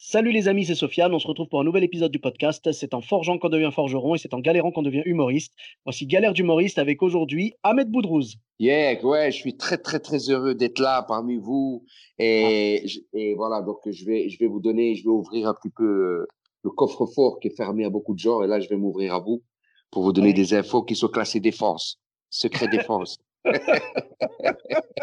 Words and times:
Salut 0.00 0.30
les 0.30 0.46
amis, 0.46 0.64
c'est 0.64 0.76
Sofiane. 0.76 1.12
On 1.12 1.18
se 1.18 1.26
retrouve 1.26 1.48
pour 1.48 1.58
un 1.60 1.64
nouvel 1.64 1.82
épisode 1.82 2.12
du 2.12 2.20
podcast. 2.20 2.70
C'est 2.70 2.94
en 2.94 3.00
forgeant 3.00 3.36
qu'on 3.38 3.48
devient 3.48 3.70
forgeron 3.72 4.14
et 4.14 4.18
c'est 4.18 4.32
en 4.32 4.38
galérant 4.38 4.70
qu'on 4.70 4.82
devient 4.82 5.02
humoriste. 5.04 5.54
Voici 5.84 6.06
Galère 6.06 6.32
d'humoriste 6.34 6.78
avec 6.78 7.02
aujourd'hui 7.02 7.54
Ahmed 7.64 7.90
Boudrouz. 7.90 8.36
Yeah, 8.60 9.04
ouais, 9.04 9.32
je 9.32 9.36
suis 9.36 9.56
très 9.56 9.76
très 9.76 9.98
très 9.98 10.30
heureux 10.30 10.54
d'être 10.54 10.78
là 10.78 11.02
parmi 11.02 11.36
vous 11.36 11.84
et, 12.18 12.84
et 13.12 13.34
voilà 13.34 13.60
donc 13.60 13.78
je 13.90 14.04
vais 14.04 14.28
je 14.28 14.38
vais 14.38 14.46
vous 14.46 14.60
donner, 14.60 14.94
je 14.94 15.02
vais 15.02 15.10
ouvrir 15.10 15.48
un 15.48 15.54
petit 15.54 15.70
peu 15.70 15.84
euh, 15.84 16.26
le 16.62 16.70
coffre-fort 16.70 17.40
qui 17.40 17.48
est 17.48 17.56
fermé 17.56 17.84
à 17.84 17.90
beaucoup 17.90 18.14
de 18.14 18.18
gens 18.20 18.42
et 18.42 18.46
là 18.46 18.60
je 18.60 18.68
vais 18.68 18.76
m'ouvrir 18.76 19.14
à 19.14 19.18
vous 19.20 19.42
pour 19.90 20.02
vous 20.04 20.12
donner 20.12 20.28
Ouais. 20.28 20.32
des 20.34 20.54
infos 20.54 20.82
qui 20.84 20.94
sont 20.94 21.08
classées 21.08 21.40
défense, 21.40 22.00
secret 22.30 22.68
défense. 22.70 23.18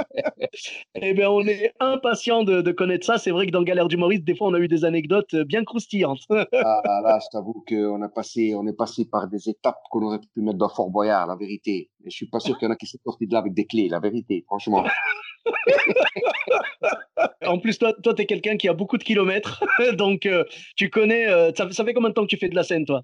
Eh 1.02 1.14
bien, 1.14 1.30
on 1.30 1.46
est 1.46 1.74
impatient 1.80 2.44
de, 2.44 2.62
de 2.62 2.72
connaître 2.72 3.06
ça. 3.06 3.18
C'est 3.18 3.32
vrai 3.32 3.46
que 3.46 3.52
dans 3.52 3.64
Galère 3.64 3.88
d'humoriste, 3.88 4.24
des 4.24 4.36
fois, 4.36 4.48
on 4.48 4.54
a 4.54 4.60
eu 4.60 4.68
des 4.68 4.86
anecdotes 4.86 5.34
euh, 5.34 5.44
bien 5.44 5.64
croustillantes. 5.64 6.22
Ah 6.54 7.02
là, 7.04 7.20
je 7.22 7.28
t'avoue 7.32 7.64
qu'on 7.68 8.02
a 8.02 8.10
passé 8.10 8.54
on 8.56 8.66
est 8.68 8.76
passé 8.76 9.06
par 9.06 9.28
des 9.28 9.50
étapes 9.50 9.78
qu'on 9.92 10.02
aurait 10.04 10.20
pu 10.20 10.42
mettre 10.42 10.58
dans 10.58 10.70
Fort 10.70 10.90
Boyard, 10.90 11.28
la 11.28 11.36
vérité. 11.36 11.90
Et 12.06 12.10
je 12.10 12.16
suis 12.16 12.28
pas 12.28 12.40
sûr 12.40 12.58
qu'il 12.58 12.68
y 12.68 12.70
en 12.70 12.74
a 12.74 12.76
qui 12.76 12.88
sont 12.88 12.98
sortis 13.04 13.28
de 13.28 13.34
là 13.34 13.40
avec 13.40 13.54
des 13.54 13.66
clés, 13.66 13.88
la 13.90 14.00
vérité, 14.00 14.44
franchement. 14.46 14.84
en 17.46 17.60
plus, 17.60 17.78
toi, 17.78 17.94
toi, 18.02 18.14
t'es 18.14 18.26
quelqu'un 18.26 18.58
qui 18.58 18.68
a 18.68 18.74
beaucoup 18.74 18.98
de 18.98 19.04
kilomètres, 19.04 19.64
donc 19.94 20.26
euh, 20.26 20.44
tu 20.76 20.90
connais. 20.90 21.28
euh, 21.28 21.52
ça, 21.56 21.70
ça 21.72 21.86
fait 21.86 21.94
combien 21.94 22.10
de 22.10 22.14
temps 22.14 22.24
que 22.24 22.28
tu 22.28 22.38
fais 22.38 22.50
de 22.50 22.56
la 22.56 22.64
scène, 22.64 22.86
toi? 22.86 23.02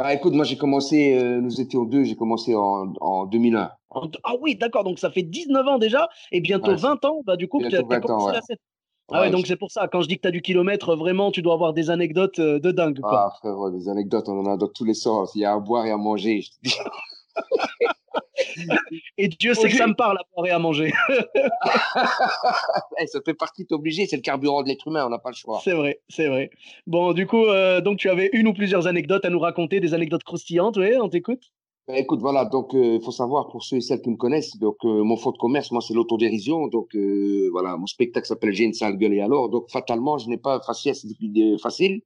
Bah, 0.00 0.14
écoute, 0.14 0.32
moi 0.32 0.46
j'ai 0.46 0.56
commencé, 0.56 1.12
euh, 1.14 1.42
nous 1.42 1.60
étions 1.60 1.84
deux, 1.84 2.04
j'ai 2.04 2.16
commencé 2.16 2.54
en, 2.54 2.94
en 3.02 3.26
2001. 3.26 3.70
En- 3.90 4.08
Ah 4.24 4.32
oui, 4.40 4.56
d'accord. 4.56 4.82
Donc 4.82 4.98
ça 4.98 5.10
fait 5.10 5.22
19 5.22 5.68
ans 5.68 5.76
déjà 5.76 6.08
et 6.32 6.40
bientôt 6.40 6.70
Ouais, 6.70 6.78
c'est- 6.78 6.82
20 6.86 7.04
ans. 7.04 7.20
Bah 7.26 7.36
du 7.36 7.48
coup, 7.48 7.60
20 7.60 7.82
ans, 7.82 8.00
commencé 8.00 8.26
ouais. 8.28 8.32
la 8.32 8.40
scène. 8.40 8.56
Ah 9.12 9.16
ouais, 9.16 9.20
Ouais, 9.26 9.30
donc 9.30 9.46
c'est 9.46 9.56
pour 9.56 9.70
ça. 9.70 9.88
Quand 9.88 10.00
je 10.00 10.08
dis 10.08 10.16
que 10.16 10.22
t'as 10.22 10.30
du 10.30 10.40
kilomètre, 10.40 10.96
vraiment, 10.96 11.30
tu 11.30 11.42
dois 11.42 11.52
avoir 11.52 11.74
des 11.74 11.90
anecdotes 11.90 12.38
euh, 12.38 12.58
de 12.58 12.70
dingue, 12.70 12.98
quoi. 13.00 13.26
Ah, 13.26 13.34
frérot, 13.40 13.70
des 13.70 13.90
anecdotes, 13.90 14.26
on 14.30 14.40
en 14.40 14.50
a 14.50 14.56
dans 14.56 14.68
tous 14.68 14.86
les 14.86 14.94
sens. 14.94 15.32
Il 15.34 15.42
y 15.42 15.44
a 15.44 15.52
à 15.52 15.58
boire 15.58 15.84
et 15.84 15.90
à 15.90 15.98
manger. 15.98 16.40
je 16.40 16.48
te 16.48 16.56
dis. 16.62 16.74
Et 19.18 19.28
Dieu 19.28 19.54
sait 19.54 19.68
que 19.68 19.76
ça 19.76 19.86
me 19.86 19.94
parle 19.94 20.18
à 20.18 20.22
boire 20.34 20.46
et 20.46 20.50
à 20.50 20.58
manger. 20.58 20.92
Eh, 23.00 23.06
ça 23.06 23.20
fait 23.24 23.34
partie, 23.34 23.66
t'es 23.66 23.74
obligé, 23.74 24.06
c'est 24.06 24.16
le 24.16 24.22
carburant 24.22 24.62
de 24.62 24.68
l'être 24.68 24.86
humain, 24.86 25.06
on 25.06 25.10
n'a 25.10 25.18
pas 25.18 25.30
le 25.30 25.34
choix. 25.34 25.60
c'est 25.64 25.72
vrai, 25.72 26.00
c'est 26.08 26.28
vrai. 26.28 26.50
Bon, 26.86 27.12
du 27.12 27.26
coup, 27.26 27.44
euh, 27.46 27.80
donc 27.80 27.98
tu 27.98 28.08
avais 28.10 28.30
une 28.32 28.48
ou 28.48 28.52
plusieurs 28.54 28.86
anecdotes 28.86 29.24
à 29.24 29.30
nous 29.30 29.38
raconter, 29.38 29.80
des 29.80 29.94
anecdotes 29.94 30.22
croustillantes, 30.24 30.76
oui, 30.76 30.92
on 31.00 31.08
t'écoute. 31.08 31.42
Ben, 31.88 31.94
écoute, 31.96 32.20
voilà, 32.20 32.44
donc 32.44 32.70
il 32.74 33.00
faut 33.02 33.10
savoir 33.10 33.48
pour 33.48 33.62
ceux 33.64 33.76
et 33.76 33.80
celles 33.80 34.02
qui 34.02 34.10
me 34.10 34.16
connaissent, 34.16 34.56
donc 34.58 34.76
euh, 34.84 35.02
mon 35.02 35.16
fonds 35.16 35.32
de 35.32 35.38
commerce, 35.38 35.70
moi 35.72 35.80
c'est 35.80 35.94
l'autodérision, 35.94 36.68
donc 36.68 36.94
euh, 36.94 37.48
voilà, 37.52 37.76
mon 37.76 37.86
spectacle 37.86 38.26
s'appelle 38.26 38.52
J'ai 38.52 38.64
une 38.64 38.74
sale 38.74 38.96
gueule 38.96 39.14
et 39.14 39.20
alors, 39.20 39.48
donc 39.48 39.70
fatalement, 39.70 40.18
je 40.18 40.28
n'ai 40.28 40.38
pas 40.38 40.60
faciès 40.60 41.04
facile. 41.62 42.02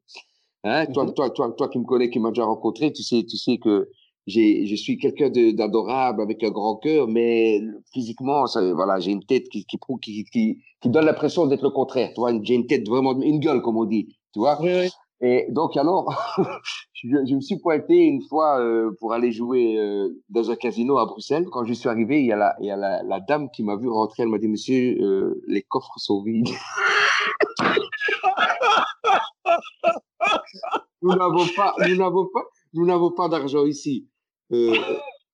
Hein, 0.67 0.87
toi, 0.87 1.05
Mhm. 1.05 1.15
toi, 1.15 1.31
toi, 1.31 1.53
toi 1.57 1.69
qui 1.69 1.79
me 1.79 1.85
connais, 1.85 2.09
qui 2.09 2.19
m'as 2.19 2.31
déjà 2.31 2.45
rencontré, 2.45 2.93
tu 2.93 3.03
sais, 3.03 3.25
tu 3.29 3.37
sais 3.37 3.59
que 3.59 3.91
je 4.27 4.75
suis 4.77 4.99
quelqu'un 4.99 5.31
de- 5.31 5.53
d'adorable 5.53 6.23
avec 6.23 6.43
un 6.43 6.51
grand 6.51 6.77
cœur, 6.77 7.09
mais 7.09 7.61
physiquement, 7.93 8.47
ça, 8.47 8.61
voilà, 8.75 8.99
j'ai 9.01 9.13
une 9.13 9.25
tête 9.25 9.49
qui, 9.49 9.65
qui, 9.67 9.79
qui, 10.01 10.59
qui 10.81 10.89
donne 10.89 11.05
l'impression 11.05 11.47
d'être 11.47 11.63
le 11.63 11.71
contraire. 11.71 12.11
Tu 12.15 12.21
vois, 12.21 12.33
j'ai 12.43 12.55
une 12.55 12.67
tête 12.67 12.89
vraiment, 12.89 13.21
une 13.21 13.41
gueule 13.41 13.63
comme 13.63 13.77
on 13.77 13.85
dit, 13.85 14.09
tu 14.33 14.39
vois. 14.41 14.61
Oui, 14.63 14.71
oui. 14.75 14.89
Et 15.21 15.47
donc 15.51 15.77
alors, 15.77 16.13
je, 16.93 17.09
je 17.27 17.35
me 17.35 17.41
suis 17.41 17.59
pointé 17.59 17.95
une 17.95 18.21
fois 18.23 18.61
euh, 18.61 18.91
pour 18.99 19.13
aller 19.13 19.33
jouer 19.33 19.79
euh, 19.79 20.09
dans 20.29 20.51
un 20.51 20.57
casino 20.57 20.99
à 20.99 21.07
Bruxelles. 21.07 21.47
Quand 21.51 21.65
je 21.65 21.73
suis 21.73 21.89
arrivé, 21.89 22.21
il 22.21 22.27
y 22.27 22.33
a 22.33 22.37
la, 22.37 22.55
il 22.61 22.67
y 22.67 22.71
a 22.71 22.77
la, 22.77 23.03
la 23.03 23.21
dame 23.21 23.49
qui 23.51 23.63
m'a 23.63 23.77
vu 23.77 23.89
rentrer. 23.89 24.25
Elle 24.25 24.29
m'a 24.29 24.39
dit, 24.39 24.49
Monsieur, 24.49 24.99
euh, 25.01 25.41
les 25.47 25.63
coffres 25.63 25.95
sont 25.99 26.23
vides. 26.23 26.49
nous 31.03 31.15
n'avons 31.15 31.47
pas, 31.57 31.75
nous 31.89 31.97
n'avons 31.97 32.27
pas, 32.33 32.43
nous 32.75 32.87
n'avons 32.87 33.11
pas 33.13 33.29
d'argent 33.29 33.65
ici. 33.65 34.09
Euh, 34.53 34.75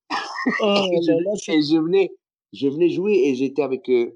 Oh, 0.61 0.75
je, 1.03 1.11
là, 1.23 1.31
c'est- 1.35 1.55
et 1.57 1.61
je 1.61 1.77
venais, 1.77 2.11
je 2.53 2.67
venais 2.67 2.89
jouer 2.89 3.13
et 3.25 3.35
j'étais 3.35 3.61
avec, 3.61 3.87
euh, 3.89 4.11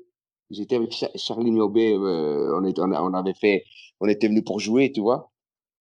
j'étais 0.49 0.75
avec 0.75 0.91
Cha- 0.91 1.11
Charlie 1.15 1.51
Niobé. 1.51 1.93
euh, 1.93 2.57
on, 2.59 2.65
était, 2.65 2.81
on, 2.81 2.91
on 2.91 3.13
avait 3.13 3.33
fait, 3.33 3.63
on 3.99 4.07
était 4.07 4.27
venu 4.27 4.43
pour 4.43 4.59
jouer, 4.59 4.91
tu 4.91 5.01
vois? 5.01 5.31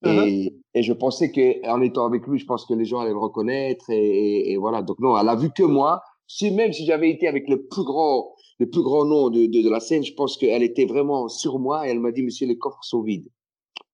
Uh-huh. 0.04 0.28
Et, 0.28 0.54
et 0.74 0.82
je 0.82 0.92
pensais 0.92 1.32
que 1.32 1.66
en 1.68 1.80
étant 1.80 2.04
avec 2.06 2.26
lui, 2.26 2.38
je 2.38 2.44
pense 2.46 2.66
que 2.66 2.74
les 2.74 2.84
gens 2.84 3.00
allaient 3.00 3.10
le 3.10 3.18
reconnaître 3.18 3.88
et, 3.90 3.96
et- 3.96 4.52
et 4.52 4.56
voilà. 4.58 4.82
Donc 4.82 4.98
non, 5.00 5.16
elle 5.18 5.28
a 5.28 5.36
vu 5.36 5.50
que 5.50 5.62
moi. 5.62 6.02
Si 6.26 6.50
même 6.50 6.72
si 6.72 6.84
j'avais 6.86 7.10
été 7.10 7.26
avec 7.28 7.48
le 7.48 7.66
plus 7.66 7.84
grand, 7.84 8.34
le 8.58 8.68
plus 8.68 8.82
grand 8.82 9.04
nom 9.04 9.30
de, 9.30 9.46
de, 9.46 9.62
de 9.62 9.70
la 9.70 9.80
scène, 9.80 10.04
je 10.04 10.12
pense 10.14 10.36
qu'elle 10.36 10.62
était 10.62 10.84
vraiment 10.86 11.28
sur 11.28 11.58
moi 11.58 11.86
et 11.86 11.90
elle 11.90 12.00
m'a 12.00 12.12
dit, 12.12 12.22
Monsieur, 12.22 12.46
les 12.46 12.58
coffres 12.58 12.82
sont 12.82 13.02
vides. 13.02 13.28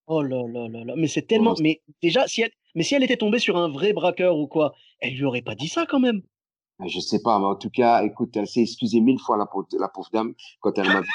Oh 0.07 0.23
là 0.23 0.43
là 0.53 0.69
là 0.69 0.85
là. 0.85 0.95
Mais 0.97 1.07
c'est 1.07 1.23
tellement. 1.27 1.55
Oh, 1.57 1.63
Mais 1.63 1.81
déjà, 2.03 2.27
si 2.27 2.43
elle... 2.43 2.51
mais 2.75 2.83
si 2.83 2.95
elle 2.97 3.05
était 3.05 3.17
tombée 3.17 3.39
sur 3.39 3.57
un 3.57 3.69
vrai 3.71 3.93
braqueur 3.93 4.37
ou 4.37 4.47
quoi, 4.49 4.73
elle 5.01 5.15
lui 5.15 5.25
aurait 5.25 5.43
pas 5.43 5.55
dit 5.55 5.69
ça 5.69 5.87
quand 5.87 6.01
même. 6.01 6.23
Je 6.87 6.99
sais 6.99 7.21
pas, 7.23 7.39
mais 7.39 7.45
en 7.45 7.57
tout 7.57 7.69
cas, 7.71 8.03
écoute, 8.05 8.35
elle 8.37 8.47
s'est 8.47 8.63
excusée 8.63 9.01
mille 9.01 9.19
fois 9.19 9.37
la 9.37 9.45
pauvre, 9.47 9.67
la 9.79 9.89
pauvre 9.89 10.09
dame 10.13 10.33
quand 10.61 10.79
elle 10.79 10.89
m'a 10.89 11.03
vu, 11.03 11.09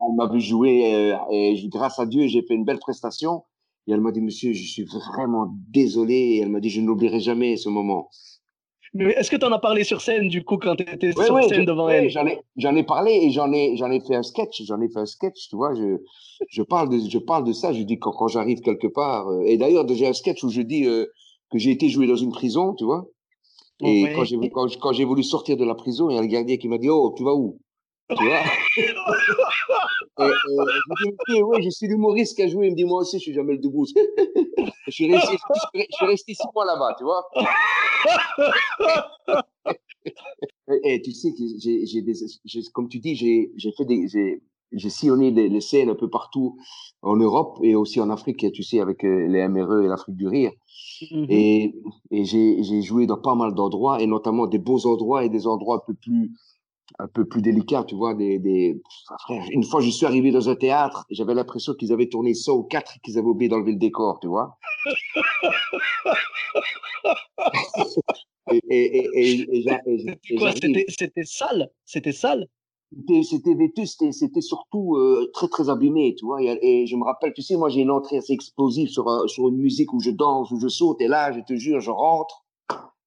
elle 0.00 0.14
m'a 0.16 0.26
vu 0.32 0.40
jouer. 0.40 0.94
euh, 0.94 1.16
et 1.32 1.68
grâce 1.68 1.98
à 1.98 2.06
Dieu, 2.06 2.26
j'ai 2.28 2.42
fait 2.42 2.54
une 2.54 2.64
belle 2.64 2.78
prestation. 2.78 3.44
Et 3.86 3.92
elle 3.92 4.00
m'a 4.00 4.12
dit, 4.12 4.20
Monsieur, 4.20 4.52
je 4.52 4.62
suis 4.62 4.84
vraiment 4.84 5.52
désolé. 5.70 6.14
Et 6.14 6.38
elle 6.40 6.50
m'a 6.50 6.60
dit, 6.60 6.70
je 6.70 6.80
n'oublierai 6.80 7.18
jamais 7.20 7.56
ce 7.56 7.68
moment. 7.68 8.08
Mais 8.92 9.12
est-ce 9.14 9.30
que 9.30 9.36
tu 9.36 9.44
en 9.46 9.52
as 9.52 9.58
parlé 9.58 9.84
sur 9.84 10.00
scène 10.00 10.28
du 10.28 10.44
coup 10.44 10.58
quand 10.58 10.76
tu 10.76 10.82
étais 10.82 11.12
Oui, 11.16 11.24
sur 11.24 11.34
oui, 11.34 11.42
scène 11.48 11.64
devant 11.64 11.86
oui, 11.86 11.92
elle? 11.94 12.10
j'en 12.10 12.26
ai, 12.26 12.40
j'en 12.56 12.74
ai 12.76 12.82
parlé 12.84 13.12
et 13.12 13.30
j'en 13.30 13.52
ai, 13.52 13.76
j'en 13.76 13.90
ai 13.90 14.00
fait 14.00 14.16
un 14.16 14.22
sketch, 14.22 14.62
j'en 14.64 14.80
ai 14.80 14.88
fait 14.88 14.98
un 15.00 15.06
sketch, 15.06 15.48
tu 15.48 15.56
vois, 15.56 15.74
je, 15.74 15.98
je 16.48 16.62
parle 16.62 16.88
de, 16.88 16.98
je 17.08 17.18
parle 17.18 17.44
de 17.44 17.52
ça, 17.52 17.72
je 17.72 17.82
dis 17.82 17.98
quand, 17.98 18.12
quand 18.12 18.28
j'arrive 18.28 18.60
quelque 18.60 18.88
part, 18.88 19.28
euh, 19.28 19.42
et 19.44 19.56
d'ailleurs, 19.58 19.86
j'ai 19.88 20.06
un 20.08 20.12
sketch 20.12 20.42
où 20.44 20.50
je 20.50 20.62
dis 20.62 20.86
euh, 20.86 21.06
que 21.52 21.58
j'ai 21.58 21.70
été 21.70 21.88
joué 21.88 22.06
dans 22.08 22.16
une 22.16 22.32
prison, 22.32 22.74
tu 22.74 22.84
vois, 22.84 23.06
et 23.82 24.04
Ouais. 24.04 24.12
quand 24.14 24.24
j'ai, 24.24 24.50
quand, 24.50 24.66
voulu 25.06 25.22
sortir 25.22 25.56
de 25.56 25.64
la 25.64 25.74
prison, 25.74 26.10
il 26.10 26.16
y 26.16 26.18
a 26.18 26.22
le 26.22 26.26
gardien 26.26 26.56
qui 26.56 26.68
m'a 26.68 26.78
dit, 26.78 26.88
oh, 26.90 27.14
tu 27.16 27.24
vas 27.24 27.34
où? 27.34 27.58
Tu 28.16 28.24
vois? 28.24 28.42
et, 30.18 30.22
et 30.22 30.28
je 30.98 31.10
dis, 31.28 31.42
ouais, 31.42 31.62
je 31.62 31.70
suis 31.70 31.86
l'humoriste 31.86 32.36
qui 32.36 32.42
a 32.42 32.48
joué, 32.48 32.66
il 32.66 32.72
me 32.72 32.76
dit, 32.76 32.84
moi 32.84 33.00
aussi, 33.00 33.18
je 33.18 33.22
suis 33.22 33.32
jamais 33.32 33.52
le 33.52 33.58
debout. 33.58 33.86
je 33.86 34.90
suis 34.90 35.10
resté, 35.10 35.36
je 35.74 35.84
suis 35.90 36.06
resté 36.06 36.34
six 36.34 36.46
mois 36.54 36.64
là-bas, 36.64 36.94
tu 36.98 37.04
vois? 37.04 37.24
Et, 40.72 40.94
et 40.94 41.02
tu 41.02 41.10
sais 41.12 41.32
que 41.32 41.42
j'ai, 41.58 41.84
j'ai 41.84 42.00
des, 42.02 42.14
j'ai- 42.44 42.62
comme 42.72 42.88
tu 42.88 43.00
dis, 43.00 43.16
j'ai, 43.16 43.50
j'ai 43.56 43.72
fait 43.72 43.84
des, 43.84 44.06
j'ai, 44.72 44.90
sillonné 44.90 45.32
des, 45.32 45.48
les 45.48 45.60
scènes 45.60 45.90
un 45.90 45.94
peu 45.94 46.08
partout 46.08 46.56
en 47.02 47.16
Europe 47.16 47.58
et 47.62 47.74
aussi 47.74 48.00
en 48.00 48.10
Afrique, 48.10 48.50
tu 48.52 48.62
sais, 48.62 48.80
avec 48.80 49.04
euh, 49.04 49.26
les 49.26 49.46
MRE 49.48 49.82
et 49.82 49.88
l'Afrique 49.88 50.16
du 50.16 50.28
Rire. 50.28 50.52
Mhm. 51.10 51.26
Et, 51.28 51.74
et 52.10 52.24
j'ai, 52.24 52.82
joué 52.82 53.06
dans 53.06 53.18
pas 53.18 53.34
mal 53.34 53.54
d'endroits 53.54 54.02
et 54.02 54.06
notamment 54.06 54.46
des 54.46 54.58
beaux 54.58 54.86
endroits 54.86 55.24
et 55.24 55.28
des 55.28 55.46
endroits 55.46 55.76
un 55.76 55.82
peu 55.86 55.94
plus, 55.94 56.32
un 56.98 57.08
peu 57.08 57.24
plus 57.24 57.42
délicats, 57.42 57.84
tu 57.84 57.94
vois, 57.94 58.14
des, 58.14 58.38
des, 58.38 58.80
frère, 59.20 59.44
une 59.50 59.64
fois, 59.64 59.80
je 59.80 59.90
suis 59.90 60.06
arrivé 60.06 60.30
dans 60.30 60.48
un 60.48 60.56
théâtre 60.56 61.04
et 61.10 61.14
j'avais 61.14 61.34
l'impression 61.34 61.74
qu'ils 61.74 61.92
avaient 61.92 62.08
tourné 62.08 62.34
ça 62.34 62.52
ou 62.52 62.62
quatre 62.64 62.96
et 62.96 63.00
qu'ils 63.00 63.18
avaient 63.18 63.28
oublié 63.28 63.48
d'enlever 63.48 63.72
le 63.72 63.78
décor, 63.78 64.18
tu 64.20 64.28
vois. 64.28 64.58
et, 68.52 68.60
et, 68.68 69.08
et, 69.14 69.56
et, 69.56 69.64
c'était 70.88 71.24
sale? 71.24 71.70
C'était 71.84 72.12
sale? 72.12 72.48
C'était- 73.22 73.54
vêtu, 73.54 73.86
c'était 73.86 74.40
surtout 74.40 74.96
euh, 74.96 75.30
très 75.32 75.46
très 75.48 75.68
abîmé, 75.70 76.14
tu 76.18 76.24
vois. 76.26 76.42
Et, 76.42 76.58
et 76.62 76.86
je 76.86 76.96
me 76.96 77.04
rappelle, 77.04 77.32
tu 77.32 77.42
sais, 77.42 77.56
moi 77.56 77.68
j'ai 77.68 77.80
une 77.82 77.90
entrée 77.90 78.16
assez 78.18 78.32
explosive 78.32 78.88
sur 78.88 79.08
un- 79.08 79.26
sur 79.28 79.48
une 79.48 79.58
musique 79.58 79.92
où 79.92 80.00
je 80.00 80.10
danse, 80.10 80.50
où 80.50 80.58
je 80.60 80.66
saute, 80.68 81.00
et 81.00 81.06
là, 81.08 81.30
je 81.32 81.40
te 81.40 81.54
jure, 81.54 81.80
je 81.80 81.90
rentre. 81.90 82.44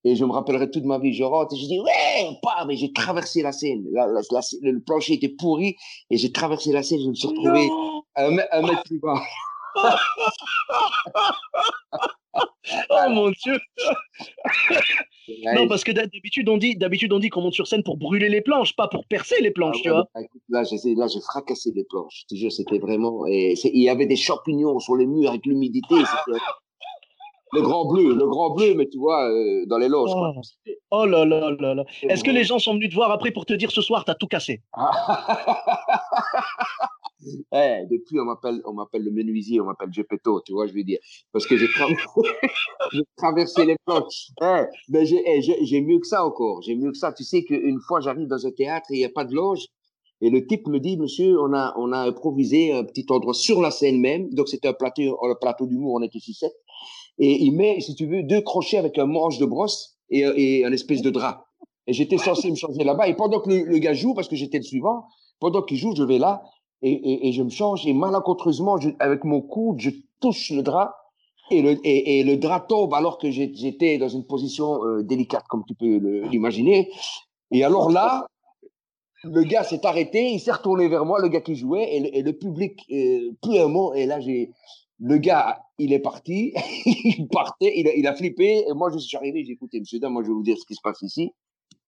Et 0.05 0.15
je 0.15 0.25
me 0.25 0.31
rappellerai 0.31 0.69
toute 0.69 0.83
ma 0.83 0.99
vie, 0.99 1.13
je 1.13 1.23
rentre 1.23 1.53
et 1.53 1.57
je 1.57 1.65
dis 1.65 1.79
ouais, 1.79 2.37
pas, 2.41 2.65
mais 2.65 2.75
j'ai 2.75 2.91
traversé 2.91 3.41
la 3.41 3.53
scène. 3.53 3.85
La, 3.93 4.05
la- 4.07 4.21
la- 4.31 4.41
le 4.61 4.81
plancher 4.81 5.13
était 5.13 5.29
pourri 5.29 5.75
et 6.09 6.17
j'ai 6.17 6.31
traversé 6.31 6.73
la 6.73 6.83
scène. 6.83 6.99
Je 7.01 7.07
me 7.09 7.13
suis 7.13 7.27
retrouvé 7.29 7.69
un, 8.17 8.37
un 8.51 8.61
mètre 8.61 8.83
plus 8.83 8.99
bas. 8.99 9.21
Oh 12.89 13.09
mon 13.09 13.29
dieu 13.43 13.59
Non, 15.55 15.67
parce 15.67 15.83
que 15.83 15.91
d'habitude 15.91 16.49
on 16.49 16.57
dit, 16.57 16.75
d'habitude 16.75 17.13
on 17.13 17.19
dit 17.19 17.29
qu'on 17.29 17.41
monte 17.41 17.53
sur 17.53 17.67
scène 17.67 17.83
pour 17.83 17.97
brûler 17.97 18.29
les 18.29 18.41
planches, 18.41 18.75
pas 18.75 18.87
pour 18.87 19.05
percer 19.05 19.41
les 19.41 19.51
planches, 19.51 19.77
ah 19.79 19.83
tu 19.83 19.89
vois. 19.89 20.07
Bah, 20.13 20.21
là, 20.49 20.63
j'ai, 20.63 20.95
là, 20.95 21.07
j'ai 21.07 21.21
fracassé 21.21 21.71
les 21.75 21.85
planches. 21.85 22.23
Je 22.23 22.35
te 22.35 22.39
jure, 22.39 22.51
c'était 22.51 22.79
vraiment. 22.79 23.25
Et 23.27 23.53
il 23.63 23.81
y 23.81 23.89
avait 23.89 24.05
des 24.05 24.15
champignons 24.15 24.79
sur 24.79 24.95
les 24.95 25.05
murs 25.05 25.29
avec 25.29 25.45
l'humidité. 25.45 25.95
le 27.53 27.61
grand 27.61 27.85
bleu, 27.85 28.15
le 28.15 28.27
grand 28.27 28.49
bleu, 28.51 28.73
mais 28.75 28.87
tu 28.89 28.97
vois, 28.97 29.29
euh, 29.29 29.65
dans 29.67 29.77
les 29.77 29.87
loges. 29.87 30.11
Oh. 30.13 30.33
oh, 30.91 31.05
là 31.05 31.23
là 31.23 31.51
là 31.51 31.75
là. 31.75 31.85
Est-ce 32.03 32.23
que 32.23 32.31
les 32.31 32.43
gens 32.43 32.59
sont 32.59 32.73
venus 32.73 32.89
te 32.89 32.95
voir 32.95 33.11
après 33.11 33.31
pour 33.31 33.45
te 33.45 33.53
dire 33.53 33.71
ce 33.71 33.81
soir, 33.81 34.03
t'as 34.05 34.15
tout 34.15 34.27
cassé? 34.27 34.61
Eh, 37.53 37.85
depuis, 37.89 38.19
on 38.19 38.25
m'appelle, 38.25 38.61
on 38.65 38.73
m'appelle 38.73 39.03
le 39.03 39.11
menuisier, 39.11 39.61
on 39.61 39.65
m'appelle 39.65 39.91
Gepetto, 39.91 40.41
tu 40.41 40.53
vois, 40.53 40.67
je 40.67 40.73
veux 40.73 40.83
dire. 40.83 40.99
Parce 41.31 41.45
que 41.45 41.57
j'ai, 41.57 41.67
traversé 43.17 43.65
les 43.65 43.75
planches. 43.85 44.29
Eh, 44.41 44.63
mais 44.89 45.03
eh, 45.11 45.41
j'ai, 45.41 45.81
mieux 45.81 45.99
que 45.99 46.07
ça 46.07 46.25
encore. 46.25 46.61
J'ai 46.61 46.75
mieux 46.75 46.91
que 46.91 46.97
ça. 46.97 47.13
Tu 47.13 47.23
sais 47.23 47.43
qu'une 47.43 47.79
fois, 47.79 47.99
j'arrive 48.01 48.27
dans 48.27 48.45
un 48.45 48.51
théâtre 48.51 48.87
et 48.91 48.95
il 48.95 48.99
n'y 48.99 49.05
a 49.05 49.09
pas 49.09 49.25
de 49.25 49.33
loge. 49.33 49.65
Et 50.21 50.29
le 50.29 50.45
type 50.47 50.67
me 50.67 50.79
dit, 50.79 50.97
monsieur, 50.97 51.39
on 51.39 51.53
a, 51.53 51.73
on 51.77 51.91
a 51.91 51.99
improvisé 51.99 52.71
un 52.71 52.83
petit 52.83 53.05
endroit 53.09 53.33
sur 53.33 53.61
la 53.61 53.71
scène 53.71 53.99
même. 53.99 54.29
Donc, 54.33 54.47
c'était 54.47 54.69
un 54.69 54.73
plateau, 54.73 55.17
un 55.25 55.35
plateau 55.35 55.67
d'humour, 55.67 55.95
on 55.95 56.01
était 56.01 56.19
6-7. 56.19 56.49
Et 57.19 57.43
il 57.43 57.51
met, 57.51 57.79
si 57.81 57.93
tu 57.95 58.07
veux, 58.07 58.23
deux 58.23 58.41
crochets 58.41 58.77
avec 58.77 58.97
un 58.97 59.05
manche 59.05 59.37
de 59.37 59.45
brosse 59.45 59.97
et, 60.09 60.21
et 60.21 60.65
un 60.65 60.71
espèce 60.71 61.01
de 61.01 61.09
drap. 61.09 61.45
Et 61.87 61.93
j'étais 61.93 62.17
censé 62.17 62.49
me 62.49 62.55
changer 62.55 62.83
là-bas. 62.83 63.09
Et 63.09 63.15
pendant 63.15 63.41
que 63.41 63.49
le, 63.49 63.63
le 63.63 63.77
gars 63.79 63.93
joue, 63.93 64.13
parce 64.13 64.29
que 64.29 64.35
j'étais 64.35 64.57
le 64.57 64.63
suivant, 64.63 65.03
pendant 65.39 65.61
qu'il 65.61 65.77
joue, 65.77 65.93
je 65.95 66.03
vais 66.03 66.19
là 66.19 66.41
et, 66.83 67.31
je 67.31 67.41
me 67.41 67.49
change 67.49 67.87
et 67.87 67.93
malencontreusement, 67.93 68.77
avec 68.99 69.23
mon 69.23 69.41
coude, 69.41 69.79
je 69.79 69.89
touche 70.19 70.51
le 70.51 70.61
drap 70.61 70.95
et 71.49 72.23
le, 72.23 72.35
drap 72.37 72.61
tombe 72.61 72.93
alors 72.93 73.17
que 73.17 73.31
j'étais 73.31 73.97
dans 73.97 74.09
une 74.09 74.25
position 74.25 74.85
euh, 74.85 75.03
délicate, 75.03 75.45
comme 75.49 75.63
tu 75.67 75.75
peux 75.75 75.97
l'imaginer. 76.29 76.89
Et 77.51 77.63
alors 77.63 77.89
là, 77.91 78.25
le 79.23 79.43
gars 79.43 79.63
s'est 79.63 79.85
arrêté, 79.85 80.31
il 80.31 80.39
s'est 80.39 80.51
retourné 80.51 80.87
vers 80.87 81.05
moi, 81.05 81.21
le 81.21 81.29
gars 81.29 81.41
qui 81.41 81.55
jouait, 81.55 81.95
et 81.95 82.21
le, 82.21 82.33
public, 82.33 82.81
euh, 82.91 83.31
plus 83.41 83.57
un 83.59 83.67
mot, 83.67 83.93
et 83.93 84.05
là, 84.05 84.19
le 84.99 85.17
gars, 85.17 85.59
il 85.77 85.93
est 85.93 85.99
parti, 85.99 86.53
il 86.85 87.27
partait, 87.29 87.73
il 87.77 87.87
a, 87.87 87.93
il 87.93 88.07
a, 88.07 88.15
flippé, 88.15 88.65
et 88.67 88.73
moi, 88.73 88.89
je 88.91 88.97
suis 88.97 89.15
arrivé, 89.15 89.43
j'ai 89.45 89.53
écouté, 89.53 89.79
monsieur, 89.79 89.99
moi, 90.09 90.23
je 90.23 90.27
vais 90.27 90.33
vous 90.33 90.43
dire 90.43 90.57
ce 90.57 90.65
qui 90.65 90.75
se 90.75 90.81
passe 90.81 91.01
ici. 91.01 91.31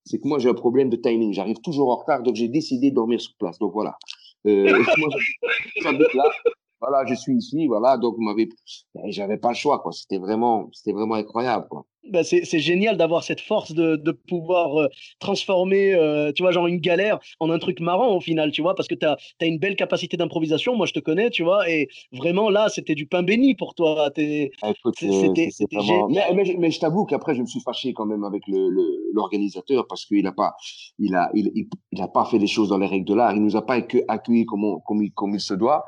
C'est 0.06 0.19
que 0.19 0.27
moi, 0.27 0.38
j'ai 0.38 0.50
un 0.50 0.53
problème 0.53 0.89
de 0.89 0.98
timing. 0.98 1.33
J'arrive 1.33 1.57
toujours 1.62 1.89
en 1.89 1.95
retard, 1.95 2.21
donc 2.21 2.36
j'ai 2.36 2.48
décidé 2.48 2.91
de 2.91 2.95
dormir 2.95 3.19
sur 3.19 3.33
place. 3.39 3.57
Donc 3.57 3.74
voilà. 3.74 3.98
Euh, 4.45 4.83
moi, 4.97 5.09
j'habite 5.81 6.13
là. 6.13 6.23
Voilà, 6.81 7.06
je 7.06 7.16
suis 7.16 7.33
ici, 7.33 7.68
voilà. 7.68 7.98
Donc, 7.98 8.16
vous 8.16 8.24
m'avez, 8.24 8.50
j'avais 9.06 9.38
pas 9.38 9.50
le 9.50 9.56
choix, 9.56 9.80
quoi. 9.80 9.92
C'était 9.92 10.18
vraiment, 10.18 10.69
c'était 10.74 10.94
vraiment 10.94 11.16
incroyable, 11.16 11.68
quoi. 11.69 11.86
Ben 12.12 12.24
c'est 12.24 12.60
génial 12.60 12.98
d'avoir 12.98 13.24
cette 13.24 13.42
force 13.42 13.74
de, 13.74 13.95
de 13.95 14.12
pouvoir 14.12 14.80
euh, 14.80 14.88
transformer, 15.19 15.95
euh, 15.95 16.31
tu 16.31 16.44
vois, 16.44 16.51
genre 16.51 16.68
une 16.68 16.77
galère 16.77 17.19
en 17.39 17.50
un 17.50 17.57
truc 17.57 17.80
marrant 17.80 18.16
au 18.16 18.19
final, 18.19 18.51
tu 18.51 18.62
vois, 18.62 18.75
parce 18.75 18.88
que 18.88 18.94
tu 18.94 19.06
as, 19.07 19.18
as, 19.42 19.45
une 19.45 19.57
belle 19.57 19.75
capacité 19.75 20.16
d'improvisation. 20.16 20.75
Moi, 20.75 20.86
je 20.86 20.94
te 20.94 21.00
connais, 21.00 21.31
tu 21.31 21.44
vois, 21.44 21.68
et 21.68 21.88
vraiment 22.12 22.51
là, 22.51 22.69
c'était 22.69 22.94
du 22.94 23.07
pain 23.07 23.24
béni 23.24 23.56
pour 23.56 23.74
toi. 23.74 24.10
Ah, 24.62 24.72
c'était 24.94 25.50
vraiment... 25.74 26.07
mais, 26.10 26.22
mais, 26.36 26.56
mais, 26.60 26.69
je 26.69 26.80
t'avoue 26.80 27.06
qu'après, 27.06 27.33
je 27.33 27.42
me 27.42 27.48
suis 27.48 27.62
fâché 27.62 27.94
quand 27.94 28.06
même 28.06 28.24
avec 28.24 28.44
l'organisateur 28.48 29.81
le, 29.81 29.88
parce 29.88 30.06
qu'il 30.06 30.24
n'a 30.24 30.31
pas, 30.31 30.54
il 31.00 31.16
a, 31.16 31.31
il, 31.33 31.51
il, 31.92 32.01
a 32.01 32.07
pas 32.07 32.25
fait 32.25 32.38
les 32.38 32.48
choses 32.48 32.69
dans 32.69 32.77
les 32.77 32.88
règles 32.88 33.07
de 33.07 33.16
l'art. 33.16 33.36
Il 33.36 33.42
nous 33.42 33.56
a 33.56 33.66
pas 33.66 33.80
accueillis 34.07 34.45
comme, 34.45 34.77
comme, 34.86 35.10
comme 35.16 35.33
il 35.33 35.42
se 35.42 35.56
doit. 35.56 35.86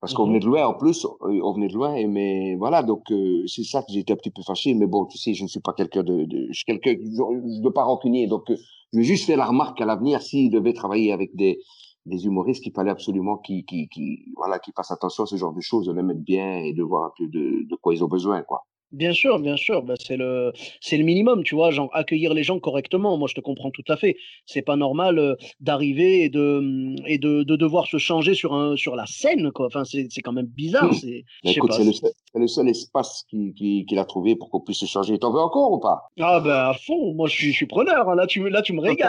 Parce 0.00 0.12
qu'on 0.12 0.26
venait 0.26 0.40
de 0.40 0.46
loin, 0.46 0.66
en 0.66 0.74
plus, 0.74 1.04
euh, 1.06 1.40
on 1.42 1.52
venait 1.54 1.68
de 1.68 1.74
loin, 1.74 1.94
et 1.94 2.06
mais 2.06 2.54
voilà, 2.56 2.82
donc 2.82 3.10
euh, 3.10 3.46
c'est 3.46 3.64
ça 3.64 3.80
que 3.82 3.92
j'étais 3.92 4.12
un 4.12 4.16
petit 4.16 4.30
peu 4.30 4.42
fâché, 4.42 4.74
mais 4.74 4.86
bon, 4.86 5.06
tu 5.06 5.16
sais, 5.16 5.32
je 5.32 5.42
ne 5.42 5.48
suis 5.48 5.60
pas 5.60 5.72
quelqu'un 5.72 6.02
de, 6.02 6.24
de, 6.24 6.46
je 6.50 6.52
suis 6.52 6.64
quelqu'un, 6.64 6.92
ne 6.92 7.68
pas 7.70 7.82
rancunier, 7.84 8.26
donc 8.26 8.50
euh, 8.50 8.56
je 8.92 8.98
vais 8.98 9.04
juste 9.04 9.24
faire 9.24 9.38
la 9.38 9.46
remarque 9.46 9.80
à 9.80 9.86
l'avenir, 9.86 10.20
s'il 10.20 10.50
devait 10.50 10.74
travailler 10.74 11.12
avec 11.12 11.34
des, 11.34 11.58
des 12.04 12.26
humoristes, 12.26 12.62
qu'il 12.62 12.72
fallait 12.72 12.90
absolument 12.90 13.38
qu'ils, 13.38 13.64
qu'ils, 13.64 13.88
qu'ils, 13.88 14.18
voilà, 14.36 14.58
qu'ils 14.58 14.74
fassent 14.76 14.92
attention 14.92 15.24
à 15.24 15.26
ce 15.26 15.36
genre 15.36 15.54
de 15.54 15.60
choses, 15.62 15.86
de 15.86 15.92
les 15.92 16.02
mettre 16.02 16.20
bien 16.20 16.58
et 16.58 16.74
de 16.74 16.82
voir 16.82 17.04
un 17.06 17.12
peu 17.16 17.26
de, 17.26 17.66
de 17.68 17.76
quoi 17.76 17.94
ils 17.94 18.04
ont 18.04 18.08
besoin, 18.08 18.42
quoi. 18.42 18.66
Bien 18.92 19.12
sûr, 19.12 19.40
bien 19.40 19.56
sûr, 19.56 19.82
bah, 19.82 19.94
c'est 19.98 20.16
le 20.16 20.52
c'est 20.80 20.96
le 20.96 21.04
minimum, 21.04 21.42
tu 21.42 21.54
vois? 21.54 21.70
Genre 21.72 21.90
accueillir 21.92 22.32
les 22.34 22.44
gens 22.44 22.60
correctement. 22.60 23.18
Moi, 23.18 23.28
je 23.28 23.34
te 23.34 23.40
comprends 23.40 23.70
tout 23.70 23.84
à 23.88 23.96
fait. 23.96 24.16
C'est 24.46 24.62
pas 24.62 24.76
normal, 24.76 25.36
d'arriver 25.60 26.22
et 26.22 26.28
de, 26.28 26.60
mmh, 26.62 26.96
et 27.06 27.18
de 27.18 27.42
de 27.42 27.56
devoir 27.56 27.86
se 27.86 27.98
changer 27.98 28.34
sur 28.34 28.54
un 28.54 28.76
sur 28.76 28.94
la 28.94 29.06
scène, 29.06 29.50
quoi. 29.50 29.66
Enfin, 29.66 29.84
c'est 29.84 30.06
c'est 30.10 30.20
quand 30.20 30.32
même 30.32 30.46
bizarre, 30.46 30.94
c'est 30.94 31.24
bah, 31.44 31.50
c'est 31.52 31.84
le 31.84 31.92
seul 31.92 32.10
le 32.34 32.46
seul 32.46 32.68
espace 32.68 33.24
qu'il 33.28 33.98
a 33.98 34.04
trouvé 34.04 34.36
pour 34.36 34.50
qu'on 34.50 34.60
puisse 34.60 34.78
se 34.78 34.86
changer. 34.86 35.18
T'en 35.18 35.32
veux 35.32 35.40
encore 35.40 35.72
ou 35.72 35.78
pas? 35.78 36.02
Ah 36.20 36.40
bah, 36.40 36.70
à 36.70 36.74
fond, 36.74 37.12
moi 37.14 37.28
je 37.28 37.34
suis 37.34 37.50
je 37.50 37.56
suis 37.56 37.66
preneur, 37.66 38.08
hein. 38.08 38.14
Là, 38.14 38.26
tu 38.26 38.40
me 38.40 38.48
là, 38.48 38.62
tu 38.62 38.72
me 38.72 38.80
régales. 38.80 39.08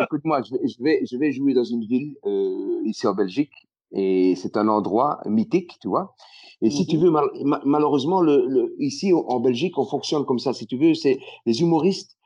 Écoute-moi, 0.00 0.42
je 0.42 0.82
vais, 0.82 1.02
je 1.06 1.16
vais, 1.16 1.32
jouer 1.32 1.54
dans 1.54 1.64
une 1.64 1.84
ville 1.84 2.16
euh, 2.26 2.80
ici 2.84 3.06
en 3.06 3.14
Belgique 3.14 3.52
et 3.92 4.34
c'est 4.36 4.56
un 4.56 4.68
endroit 4.68 5.20
mythique, 5.26 5.78
tu 5.80 5.88
vois. 5.88 6.14
Et 6.62 6.70
si 6.70 6.86
tu 6.86 6.96
mhm. 6.96 7.04
veux, 7.04 7.12
malheureusement, 7.64 8.20
le, 8.20 8.74
ici 8.78 9.12
en 9.12 9.40
Belgique, 9.40 9.78
on 9.78 9.84
fonctionne 9.84 10.24
comme 10.24 10.38
ça. 10.38 10.52
Si 10.52 10.66
tu 10.66 10.76
veux, 10.76 10.94
c'est 10.94 11.18
les 11.44 11.60
humoristes 11.60 12.16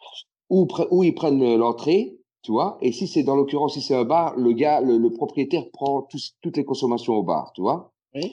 où, 0.49 0.67
où 0.91 1.05
ils 1.05 1.15
prennent 1.15 1.57
l'entrée, 1.57 2.17
tu 2.43 2.53
vois. 2.53 2.79
Et 2.81 2.93
si 2.93 3.07
c'est 3.07 3.23
dans 3.23 3.37
l'occurrence, 3.37 3.75
si 3.75 3.83
c'est 3.83 3.95
un 3.95 4.05
bar, 4.05 4.37
le 4.37 4.53
gars, 4.53 4.81
le, 4.81 5.11
propriétaire 5.11 5.65
prend 5.73 6.07
toutes 6.43 6.57
les 6.57 6.65
consommations 6.65 7.15
au 7.15 7.23
bar, 7.23 7.53
tu 7.55 7.61
vois. 7.61 7.93
Oui. 8.15 8.33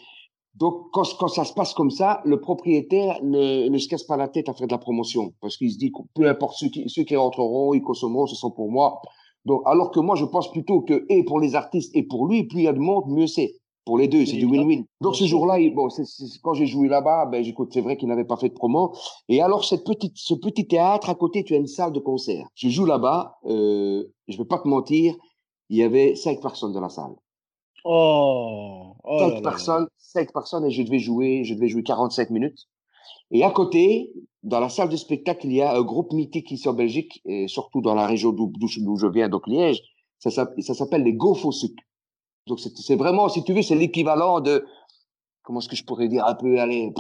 Donc, 0.60 0.88
quand, 0.92 1.04
quand, 1.20 1.28
ça 1.28 1.46
se 1.46 1.54
passe 1.54 1.74
comme 1.74 1.92
ça, 1.92 2.22
le 2.26 2.40
propriétaire 2.40 3.20
ne, 3.24 3.70
ne, 3.70 3.78
se 3.78 3.88
casse 3.88 4.04
pas 4.04 4.18
la 4.18 4.28
tête 4.28 4.50
à 4.50 4.54
faire 4.54 4.68
de 4.68 4.72
la 4.72 4.80
promotion 4.80 5.34
parce 5.40 5.56
qu'il 5.56 5.72
se 5.72 5.78
dit 5.78 5.92
que 5.92 6.00
peu 6.16 6.28
importe 6.28 6.56
ceux 6.58 6.70
qui, 6.70 6.90
ceux 6.90 7.04
qui 7.04 7.16
rentreront, 7.16 7.74
ils 7.74 7.82
consommeront, 7.82 8.26
ce 8.26 8.36
sont 8.36 8.52
pour 8.52 8.72
moi. 8.72 9.00
Donc, 9.46 9.62
alors 9.66 9.92
que 9.92 10.00
moi, 10.00 10.16
je 10.16 10.26
pense 10.26 10.52
plutôt 10.52 10.82
que, 10.82 11.06
et 11.10 11.24
pour 11.24 11.40
les 11.40 11.56
artistes 11.56 11.96
et 11.96 12.04
pour 12.04 12.28
lui, 12.28 12.48
plus 12.48 12.60
il 12.60 12.64
y 12.64 12.68
a 12.68 12.74
de 12.74 12.80
monde, 12.80 13.06
mieux 13.08 13.28
c'est. 13.28 13.54
Pour 13.86 13.98
les 13.98 14.10
deux, 14.10 14.26
c'est 14.26 14.36
du 14.36 14.46
win-win. 14.46 14.84
Donc, 15.00 15.16
ce 15.16 15.24
jour-là, 15.24 15.58
bon, 15.74 15.90
c'est 15.90 16.04
quand 16.44 16.54
j'ai 16.54 16.66
joué 16.66 16.90
là-bas, 16.90 17.26
ben, 17.28 17.42
j'écoute, 17.42 17.70
c'est 17.72 17.80
vrai 17.80 17.96
qu'il 17.96 18.10
n'avait 18.10 18.26
pas 18.26 18.36
fait 18.36 18.50
de 18.50 18.54
promo. 18.54 18.94
Et 19.30 19.42
alors, 19.42 19.64
cette 19.64 19.86
petite, 19.86 20.12
ce 20.18 20.34
petit 20.34 20.68
théâtre 20.68 21.10
à 21.10 21.16
côté, 21.16 21.46
tu 21.46 21.54
as 21.54 21.58
une 21.58 21.68
salle 21.68 21.94
de 21.94 22.00
concert. 22.02 22.46
Je 22.54 22.68
joue 22.68 22.86
là-bas, 22.86 23.38
euh, 23.46 24.04
je 24.28 24.38
vais 24.38 24.44
pas 24.44 24.60
te 24.60 24.68
mentir, 24.68 25.16
il 25.70 25.78
y 25.78 25.84
avait 25.84 26.16
cinq 26.16 26.42
personnes 26.42 26.74
dans 26.74 26.82
la 26.82 26.90
salle. 26.90 27.16
Oh, 27.90 28.96
oh 29.06 29.20
cinq 29.20 29.42
personnes, 29.42 29.88
cinq 29.98 30.34
personnes 30.34 30.66
et 30.66 30.72
je 30.72 30.84
devais 30.84 31.00
jouer, 31.00 31.46
je 31.46 31.54
devais 31.54 31.70
jouer 31.70 31.84
45 31.84 32.30
minutes. 32.32 32.68
Et 33.32 33.46
à 33.46 33.50
côté, 33.52 34.12
dans 34.44 34.60
la 34.60 34.68
salle 34.68 34.90
de 34.90 34.98
spectacle, 34.98 35.48
il 35.48 35.54
y 35.54 35.62
a 35.62 35.74
un 35.74 35.82
groupe 35.84 36.12
mythique 36.12 36.52
ici 36.52 36.68
en 36.68 36.74
Belgique, 36.74 37.22
et 37.24 37.48
surtout 37.48 37.80
dans 37.82 37.96
la 37.96 38.06
région 38.06 38.34
d'où 38.34 38.68
je 38.68 39.08
viens, 39.08 39.30
donc 39.30 39.48
Liège. 39.48 39.82
Ça, 40.20 40.30
s'appelle 40.30 41.04
les 41.04 41.18
Suc. 41.52 41.76
Donc 42.48 42.60
c'est 42.60 42.96
vraiment, 42.96 43.30
si 43.30 43.42
tu 43.46 43.54
veux, 43.54 43.62
c'est 43.62 43.76
l'équivalent 43.76 44.42
de, 44.42 44.66
comment 45.44 45.60
est-ce 45.60 45.70
que 45.70 45.78
je 45.78 45.86
pourrais 45.86 46.10
dire 46.10 46.26
un 46.26 46.36
peu, 46.36 46.60
allez, 46.60 46.94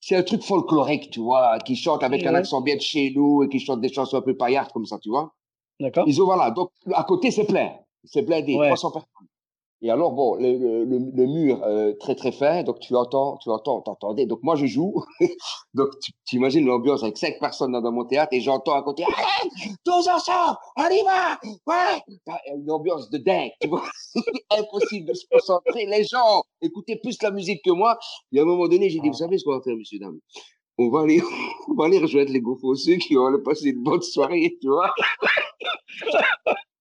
c'est 0.00 0.16
un 0.16 0.24
truc 0.24 0.42
folklorique, 0.42 1.10
tu 1.10 1.20
vois, 1.20 1.58
qui 1.60 1.76
chante 1.76 2.02
avec 2.02 2.26
un 2.26 2.34
accent 2.34 2.62
bien 2.62 2.74
de 2.74 2.80
chez 2.80 3.12
nous 3.14 3.44
et 3.44 3.48
qui 3.48 3.60
chante 3.60 3.80
des 3.80 3.92
chansons 3.92 4.16
un 4.16 4.22
peu 4.22 4.36
paillardes 4.36 4.72
comme 4.72 4.86
ça, 4.86 4.98
tu 4.98 5.08
vois. 5.08 5.34
D'accord. 5.78 6.04
Ils 6.08 6.20
ont, 6.20 6.24
voilà, 6.24 6.50
donc 6.50 6.70
à 6.92 7.04
côté 7.04 7.30
c'est 7.30 7.44
plein, 7.44 7.74
c'est 8.02 8.24
plein 8.24 8.40
des 8.42 8.54
300 8.54 8.90
personnes. 8.90 9.28
Et 9.82 9.90
alors, 9.90 10.12
bon, 10.12 10.36
le, 10.36 10.84
le, 10.84 10.98
le 11.14 11.26
mur 11.26 11.62
euh, 11.62 11.92
très 12.00 12.14
très 12.14 12.32
fin, 12.32 12.62
donc 12.62 12.80
tu 12.80 12.96
entends, 12.96 13.36
tu 13.42 13.50
entends, 13.50 13.82
t'entendais. 13.82 14.24
Donc 14.24 14.38
moi 14.42 14.56
je 14.56 14.64
joue, 14.64 15.04
donc 15.74 15.88
tu 16.24 16.36
imagines 16.36 16.64
l'ambiance 16.64 17.02
avec 17.02 17.18
cinq 17.18 17.38
personnes 17.38 17.72
dans, 17.72 17.92
mon 17.92 18.06
théâtre 18.06 18.32
et 18.32 18.40
j'entends 18.40 18.74
à 18.74 18.82
côté, 18.82 19.04
allez, 19.04 19.50
tous 19.84 20.08
ensemble, 20.08 20.56
on 20.78 20.88
y 20.88 21.02
va, 21.04 21.38
ouais, 21.66 22.16
une 22.56 22.70
ambiance 22.70 23.10
de 23.10 23.18
dingue, 23.18 23.50
tu 23.60 23.68
vois, 23.68 23.84
impossible 24.50 25.08
de 25.08 25.14
se 25.14 25.26
concentrer. 25.30 25.84
Les 25.84 26.04
gens 26.04 26.42
écoutaient 26.62 26.96
plus 26.96 27.22
la 27.22 27.30
musique 27.30 27.62
que 27.62 27.70
moi. 27.70 27.98
Et 28.32 28.38
à 28.38 28.42
un 28.42 28.46
moment 28.46 28.68
donné, 28.68 28.88
j'ai 28.88 29.00
dit, 29.00 29.08
vous 29.08 29.14
savez 29.14 29.36
ce 29.36 29.44
qu'on 29.44 29.52
va 29.52 29.60
faire, 29.62 29.76
messieurs 29.76 29.98
dames? 29.98 30.18
On 30.78 30.88
va 30.88 31.00
aller, 31.02 31.20
on 31.68 31.74
va 31.74 31.84
aller 31.84 31.98
rejoindre 31.98 32.32
les 32.32 32.40
Gofosseux 32.40 32.96
qui 32.96 33.16
ont 33.16 33.30
passé 33.44 33.70
une 33.70 33.82
bonne 33.82 34.02
soirée, 34.02 34.56
tu 34.60 34.68
vois. 34.68 34.92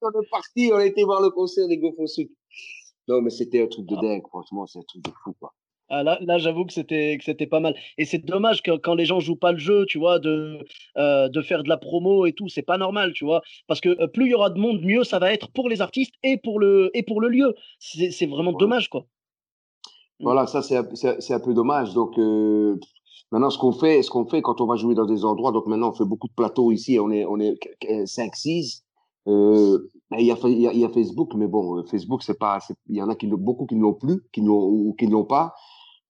on 0.01 0.09
est 0.09 0.29
parti, 0.29 0.69
on 0.71 0.77
a 0.77 0.85
été 0.85 1.03
voir 1.03 1.21
le 1.21 1.29
concert 1.29 1.67
des 1.67 1.77
Gofosseux. 1.77 2.29
Non, 3.07 3.21
mais 3.21 3.29
c'était 3.29 3.61
un 3.61 3.67
truc 3.67 3.85
de 3.85 3.95
dingue, 3.95 4.23
franchement, 4.27 4.65
c'est 4.65 4.79
un 4.79 4.83
truc 4.83 5.03
de 5.03 5.11
fou, 5.23 5.35
quoi. 5.39 5.53
Ah, 5.89 6.01
là, 6.01 6.17
là 6.21 6.39
j'avoue 6.39 6.65
que 6.65 6.73
c'était 6.73 7.15
que 7.17 7.23
c'était 7.23 7.45
pas 7.45 7.59
mal. 7.59 7.75
Et 7.99 8.05
c'est 8.05 8.17
dommage 8.17 8.63
que 8.63 8.75
quand 8.75 8.95
les 8.95 9.05
gens 9.05 9.19
jouent 9.19 9.35
pas 9.35 9.51
le 9.51 9.59
jeu, 9.59 9.85
tu 9.87 9.99
vois, 9.99 10.17
de, 10.17 10.57
euh, 10.97 11.29
de 11.29 11.41
faire 11.41 11.61
de 11.61 11.69
la 11.69 11.77
promo 11.77 12.25
et 12.25 12.33
tout, 12.33 12.49
c'est 12.49 12.63
pas 12.63 12.77
normal, 12.77 13.13
tu 13.13 13.23
vois. 13.23 13.41
Parce 13.67 13.81
que 13.81 13.89
euh, 14.01 14.07
plus 14.07 14.25
il 14.25 14.31
y 14.31 14.33
aura 14.33 14.49
de 14.49 14.59
monde, 14.59 14.81
mieux 14.81 15.03
ça 15.03 15.19
va 15.19 15.31
être 15.31 15.51
pour 15.51 15.69
les 15.69 15.81
artistes 15.81 16.15
et 16.23 16.37
pour 16.37 16.59
le, 16.59 16.89
et 16.95 17.03
pour 17.03 17.21
le 17.21 17.29
lieu. 17.29 17.53
C'est 17.79 18.25
vraiment 18.25 18.51
dommage, 18.51 18.89
quoi. 18.89 19.01
Mmh. 20.19 20.23
Voilà, 20.23 20.47
ça 20.47 20.63
c'est 20.63 20.75
un 21.33 21.39
peu 21.39 21.53
dommage. 21.53 21.93
Donc 21.93 22.17
euh, 22.17 22.79
maintenant, 23.31 23.51
ce 23.51 23.59
qu'on 23.59 23.71
fait, 23.71 24.01
ce 24.01 24.09
qu'on 24.09 24.25
fait 24.25 24.41
quand 24.41 24.61
on 24.61 24.65
va 24.65 24.77
jouer 24.77 24.95
dans 24.95 25.05
des 25.05 25.23
endroits, 25.23 25.51
donc 25.51 25.67
maintenant 25.67 25.91
on 25.91 25.93
fait 25.93 26.05
beaucoup 26.05 26.27
de 26.27 26.33
plateaux 26.33 26.71
ici, 26.71 26.97
on 26.99 27.11
est 27.11 27.25
on 27.25 27.39
est 27.39 27.59
5-6. 27.83 28.81
Euh, 29.27 29.91
il, 30.11 30.25
y 30.25 30.31
a, 30.31 30.37
il, 30.43 30.79
y 30.79 30.85
a, 30.85 30.89
Facebook, 30.89 31.33
mais 31.35 31.47
bon, 31.47 31.83
Facebook, 31.85 32.23
c'est 32.23 32.37
pas, 32.37 32.59
il 32.87 32.95
y 32.95 33.01
en 33.01 33.09
a 33.09 33.15
qui 33.15 33.27
beaucoup 33.27 33.65
qui 33.65 33.75
ne 33.75 33.81
l'ont 33.81 33.93
plus, 33.93 34.21
qui 34.31 34.41
ne 34.41 34.47
l'ont 34.47 34.63
ou 34.63 34.93
qui 34.97 35.07
ne 35.07 35.11
l'ont 35.11 35.25
pas. 35.25 35.53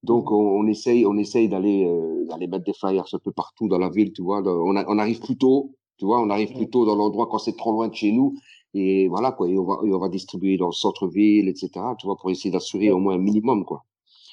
Donc, 0.04 0.32
on, 0.32 0.68
essaye, 0.68 1.06
on 1.06 1.18
essaye 1.18 1.50
d'aller, 1.50 1.86
euh, 1.86 2.26
d'aller 2.30 2.48
mettre 2.48 2.66
des 2.66 2.74
flyers 2.74 3.06
un 3.12 3.20
peu 3.20 3.32
partout 3.32 3.68
dans 3.68 3.80
la 3.80 3.90
ville, 3.90 4.14
tu 4.14 4.22
vois. 4.22 4.42
On, 4.46 4.76
on 4.76 5.00
arrive 5.00 5.20
plus 5.20 5.38
tôt, 5.38 5.76
tu 5.98 6.06
vois, 6.06 6.22
on 6.22 6.30
arrive 6.30 6.54
plus 6.54 6.70
tôt 6.70 6.86
dans 6.86 6.96
l'endroit 6.96 7.28
quand 7.30 7.40
c'est 7.40 7.58
trop 7.58 7.72
loin 7.72 7.88
de 7.88 7.96
chez 7.96 8.12
nous. 8.12 8.36
Et 8.76 9.08
voilà, 9.08 9.32
quoi. 9.32 9.50
Et 9.50 9.58
on 9.58 9.64
va, 9.64 9.78
on 9.82 9.98
va 9.98 10.10
distribuer 10.10 10.58
dans 10.58 10.68
le 10.68 10.74
centre-ville, 10.74 11.48
etc., 11.48 11.70
tu 11.98 12.06
vois, 12.06 12.18
pour 12.18 12.30
essayer 12.30 12.52
d'assurer 12.52 12.92
au 12.92 13.00
moins 13.00 13.16
un 13.16 13.20
minimum, 13.20 13.66
quoi. 13.66 13.84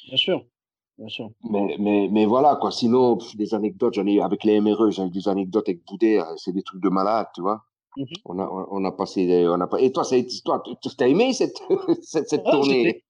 Bien 0.08 0.16
sûr. 0.16 0.44
Bien 0.98 1.08
sûr. 1.08 1.30
Mais, 1.48 1.76
mais, 1.78 2.08
mais 2.12 2.26
voilà, 2.26 2.56
quoi. 2.56 2.70
Sinon, 2.70 3.18
des 3.34 3.54
anecdotes, 3.54 3.94
j'en 3.94 4.06
ai, 4.06 4.20
avec 4.20 4.44
les 4.44 4.60
MRE, 4.60 4.90
j'ai 4.90 5.08
des 5.08 5.28
anecdotes 5.28 5.68
avec 5.68 5.86
Boudet, 5.86 6.20
euh, 6.20 6.24
c'est 6.36 6.52
des 6.52 6.62
trucs 6.62 6.82
de 6.82 6.88
malade, 6.88 7.28
tu 7.34 7.40
vois. 7.40 7.62
Mmh 7.96 8.04
on, 8.24 8.38
a, 8.38 8.68
on 8.70 8.84
a 8.84 8.92
passé, 8.92 9.46
on 9.46 9.60
a 9.60 9.66
pas, 9.66 9.80
et 9.80 9.92
toi, 9.92 10.02
toi, 10.44 10.62
tu 10.64 11.04
as 11.04 11.08
aimé 11.08 11.32
cette, 11.32 11.60
cette, 12.02 12.28
cette 12.28 12.44
tournée? 12.44 13.04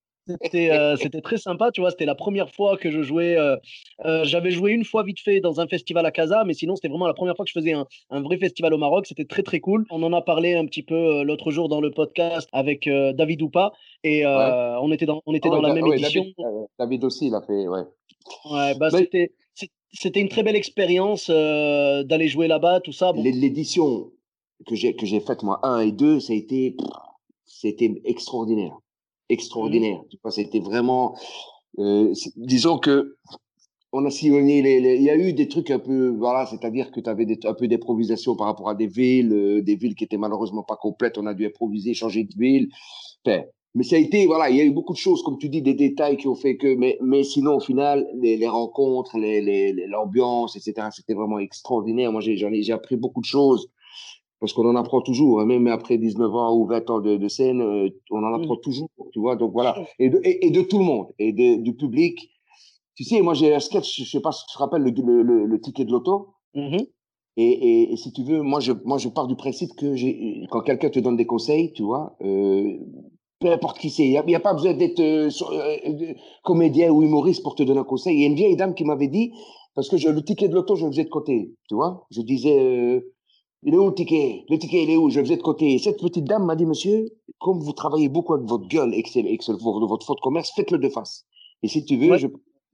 Euh, 0.54 0.96
c'était 0.96 1.20
très 1.20 1.36
sympa, 1.36 1.70
tu 1.72 1.80
vois. 1.80 1.90
C'était 1.90 2.04
la 2.04 2.14
première 2.14 2.50
fois 2.50 2.76
que 2.76 2.90
je 2.90 3.02
jouais. 3.02 3.36
Euh, 3.36 3.56
euh, 4.04 4.24
j'avais 4.24 4.50
joué 4.50 4.72
une 4.72 4.84
fois 4.84 5.02
vite 5.02 5.20
fait 5.20 5.40
dans 5.40 5.60
un 5.60 5.66
festival 5.66 6.06
à 6.06 6.10
Casa, 6.10 6.44
mais 6.44 6.54
sinon, 6.54 6.76
c'était 6.76 6.88
vraiment 6.88 7.06
la 7.06 7.14
première 7.14 7.34
fois 7.34 7.44
que 7.44 7.50
je 7.50 7.58
faisais 7.58 7.72
un, 7.72 7.86
un 8.10 8.22
vrai 8.22 8.38
festival 8.38 8.72
au 8.74 8.78
Maroc. 8.78 9.06
C'était 9.06 9.24
très, 9.24 9.42
très 9.42 9.60
cool. 9.60 9.84
On 9.90 10.02
en 10.02 10.12
a 10.12 10.22
parlé 10.22 10.54
un 10.54 10.66
petit 10.66 10.82
peu 10.82 11.22
l'autre 11.22 11.50
jour 11.50 11.68
dans 11.68 11.80
le 11.80 11.90
podcast 11.90 12.48
avec 12.52 12.88
David 12.88 13.42
Oupa. 13.42 13.72
Et 14.04 14.24
on 14.26 14.92
était 14.92 15.06
dans, 15.06 15.22
on 15.26 15.34
était 15.34 15.48
ah 15.50 15.56
dans 15.56 15.62
la 15.62 15.74
même 15.74 15.86
édition. 15.86 16.24
David, 16.78 17.04
aussi, 17.04 17.26
il 17.26 17.34
a 17.34 17.42
fait. 17.42 17.66
Ouais, 17.68 17.82
ouais 18.50 18.74
bah, 18.78 18.90
c'était. 18.90 19.32
C'était 19.94 20.20
une 20.20 20.30
très 20.30 20.42
belle 20.42 20.56
expérience 20.56 21.28
d'aller 21.28 22.28
jouer 22.28 22.48
là-bas, 22.48 22.80
tout 22.80 22.92
ça. 22.92 23.12
L'édition 23.14 24.10
que 24.66 24.74
j'ai 24.74 24.94
que 24.94 25.06
j'ai 25.06 25.20
faite 25.20 25.42
moi 25.42 25.60
1 25.62 25.80
et 25.80 25.92
2, 25.92 26.20
ça 26.20 26.32
a 26.32 26.36
été 26.36 26.76
c'était 27.44 28.00
extraordinaire 28.04 28.78
extraordinaire. 29.32 29.98
Mmh. 29.98 30.08
Tu 30.10 30.18
vois, 30.22 30.30
c'était 30.30 30.60
vraiment, 30.60 31.16
euh, 31.78 32.12
disons 32.36 32.78
que 32.78 33.16
on 33.94 34.06
a 34.06 34.10
sillonné 34.10 34.62
les, 34.62 34.96
il 34.96 35.02
y 35.02 35.10
a 35.10 35.16
eu 35.16 35.34
des 35.34 35.48
trucs 35.48 35.70
un 35.70 35.78
peu, 35.78 36.08
voilà, 36.08 36.46
c'est-à-dire 36.46 36.90
que 36.92 37.00
tu 37.00 37.10
avais 37.10 37.26
un 37.44 37.54
peu 37.54 37.68
d'improvisation 37.68 38.36
par 38.36 38.46
rapport 38.46 38.70
à 38.70 38.74
des 38.74 38.86
villes, 38.86 39.32
euh, 39.32 39.60
des 39.60 39.76
villes 39.76 39.94
qui 39.94 40.04
étaient 40.04 40.16
malheureusement 40.16 40.62
pas 40.62 40.76
complètes. 40.76 41.18
On 41.18 41.26
a 41.26 41.34
dû 41.34 41.44
improviser, 41.44 41.92
changer 41.92 42.24
de 42.24 42.34
ville. 42.38 42.70
mais 43.26 43.84
ça 43.84 43.96
a 43.96 43.98
été, 43.98 44.24
voilà, 44.26 44.48
il 44.48 44.56
y 44.56 44.60
a 44.62 44.64
eu 44.64 44.70
beaucoup 44.70 44.94
de 44.94 44.98
choses, 44.98 45.22
comme 45.22 45.36
tu 45.36 45.50
dis, 45.50 45.60
des 45.60 45.74
détails 45.74 46.16
qui 46.16 46.26
ont 46.26 46.34
fait 46.34 46.56
que, 46.56 46.74
mais, 46.74 46.96
mais 47.02 47.22
sinon, 47.22 47.56
au 47.56 47.60
final, 47.60 48.08
les, 48.14 48.38
les 48.38 48.48
rencontres, 48.48 49.18
l'ambiance, 49.18 50.54
les, 50.54 50.70
etc., 50.70 50.88
c'était 50.90 51.14
vraiment 51.14 51.38
extraordinaire. 51.38 52.12
Moi, 52.12 52.22
j'en 52.22 52.50
ai, 52.50 52.62
j'ai 52.62 52.72
appris 52.72 52.96
beaucoup 52.96 53.20
de 53.20 53.26
choses 53.26 53.68
parce 54.42 54.54
qu'on 54.54 54.68
en 54.68 54.74
apprend 54.74 55.00
toujours, 55.02 55.40
hein, 55.40 55.46
même 55.46 55.68
après 55.68 55.98
19 55.98 56.34
ans 56.34 56.56
ou 56.56 56.66
20 56.66 56.90
ans 56.90 56.98
de, 56.98 57.28
scène, 57.28 57.60
euh, 57.60 57.88
on 58.10 58.24
en 58.24 58.34
apprend 58.34 58.56
toujours, 58.56 58.90
tu 59.12 59.20
vois. 59.20 59.36
Donc 59.36 59.52
voilà, 59.52 59.76
et 60.00 60.10
de, 60.10 60.20
et, 60.24 60.50
de 60.50 60.62
tout 60.62 60.78
le 60.78 60.84
monde, 60.84 61.06
et 61.20 61.32
du 61.32 61.76
public. 61.76 62.28
Tu 62.96 63.04
sais, 63.04 63.22
moi 63.22 63.34
j'ai 63.34 63.54
un 63.54 63.60
sketch, 63.60 64.02
je 64.02 64.04
sais 64.04 64.20
pas 64.20 64.32
si 64.32 64.44
tu 64.46 64.54
te 64.54 64.58
rappelles 64.58 64.82
le, 64.82 65.22
le, 65.22 65.60
ticket 65.60 65.84
de 65.84 65.92
l'auto. 65.92 66.34
Mmh 66.54 66.78
et, 67.38 67.92
et, 67.92 67.96
si 67.96 68.12
tu 68.12 68.24
veux, 68.24 68.42
moi 68.42 68.58
je, 68.60 68.72
moi 68.84 68.98
je 68.98 69.08
pars 69.08 69.26
du 69.26 69.36
principe 69.36 69.70
que 69.78 70.46
quand 70.48 70.60
quelqu'un 70.60 70.90
te 70.90 70.98
donne 70.98 71.16
des 71.16 71.24
conseils, 71.24 71.72
tu 71.72 71.82
vois, 71.84 72.16
euh, 72.22 72.76
peu 73.38 73.50
importe 73.50 73.78
qui 73.78 73.88
c'est, 73.90 74.04
il 74.04 74.22
n'y 74.26 74.34
a, 74.34 74.40
pas 74.40 74.52
besoin 74.52 74.74
d'être 74.74 75.00
euh, 75.00 75.30
comédien 76.42 76.90
ou 76.90 77.02
humoriste 77.04 77.42
pour 77.44 77.54
te 77.54 77.62
donner 77.62 77.80
un 77.80 77.84
conseil. 77.84 78.16
Il 78.16 78.20
y 78.20 78.24
a 78.24 78.26
une 78.26 78.34
vieille 78.34 78.56
dame 78.56 78.74
qui 78.74 78.84
m'avait 78.84 79.08
dit, 79.08 79.32
parce 79.74 79.88
que 79.88 79.96
je, 79.96 80.10
le 80.10 80.22
ticket 80.22 80.48
de 80.48 80.54
l'auto, 80.54 80.74
je 80.74 80.84
le 80.84 80.90
faisais 80.90 81.04
de 81.04 81.10
côté, 81.10 81.54
tu 81.68 81.74
vois. 81.74 82.06
Je 82.10 82.20
disais, 82.20 83.02
il 83.64 83.74
est 83.74 83.78
où 83.78 83.86
le 83.88 83.94
ticket? 83.94 84.44
Le 84.48 84.58
ticket, 84.58 84.82
il 84.84 84.90
est 84.90 84.96
où? 84.96 85.08
Je 85.10 85.20
le 85.20 85.24
faisais 85.24 85.36
de 85.36 85.42
côté. 85.42 85.78
Cette 85.78 86.00
petite 86.00 86.24
dame 86.24 86.44
m'a 86.44 86.56
dit, 86.56 86.66
monsieur, 86.66 87.06
comme 87.38 87.60
vous 87.60 87.72
travaillez 87.72 88.08
beaucoup 88.08 88.34
avec 88.34 88.46
votre 88.46 88.66
gueule 88.66 88.92
et 88.94 89.02
que 89.02 89.08
c'est 89.08 89.22
votre 89.22 90.14
de 90.14 90.20
commerce, 90.20 90.52
faites-le 90.54 90.78
de 90.78 90.88
face. 90.88 91.24
Et 91.62 91.68
si 91.68 91.84
tu 91.84 91.96
veux, 91.96 92.16
je, 92.16 92.26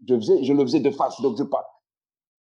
je, 0.09 0.15
faisais, 0.17 0.43
je 0.45 0.53
le 0.53 0.63
faisais 0.63 0.81
de 0.81 0.91
face. 0.91 1.21
Donc, 1.21 1.37
je 1.37 1.43
pas. 1.43 1.65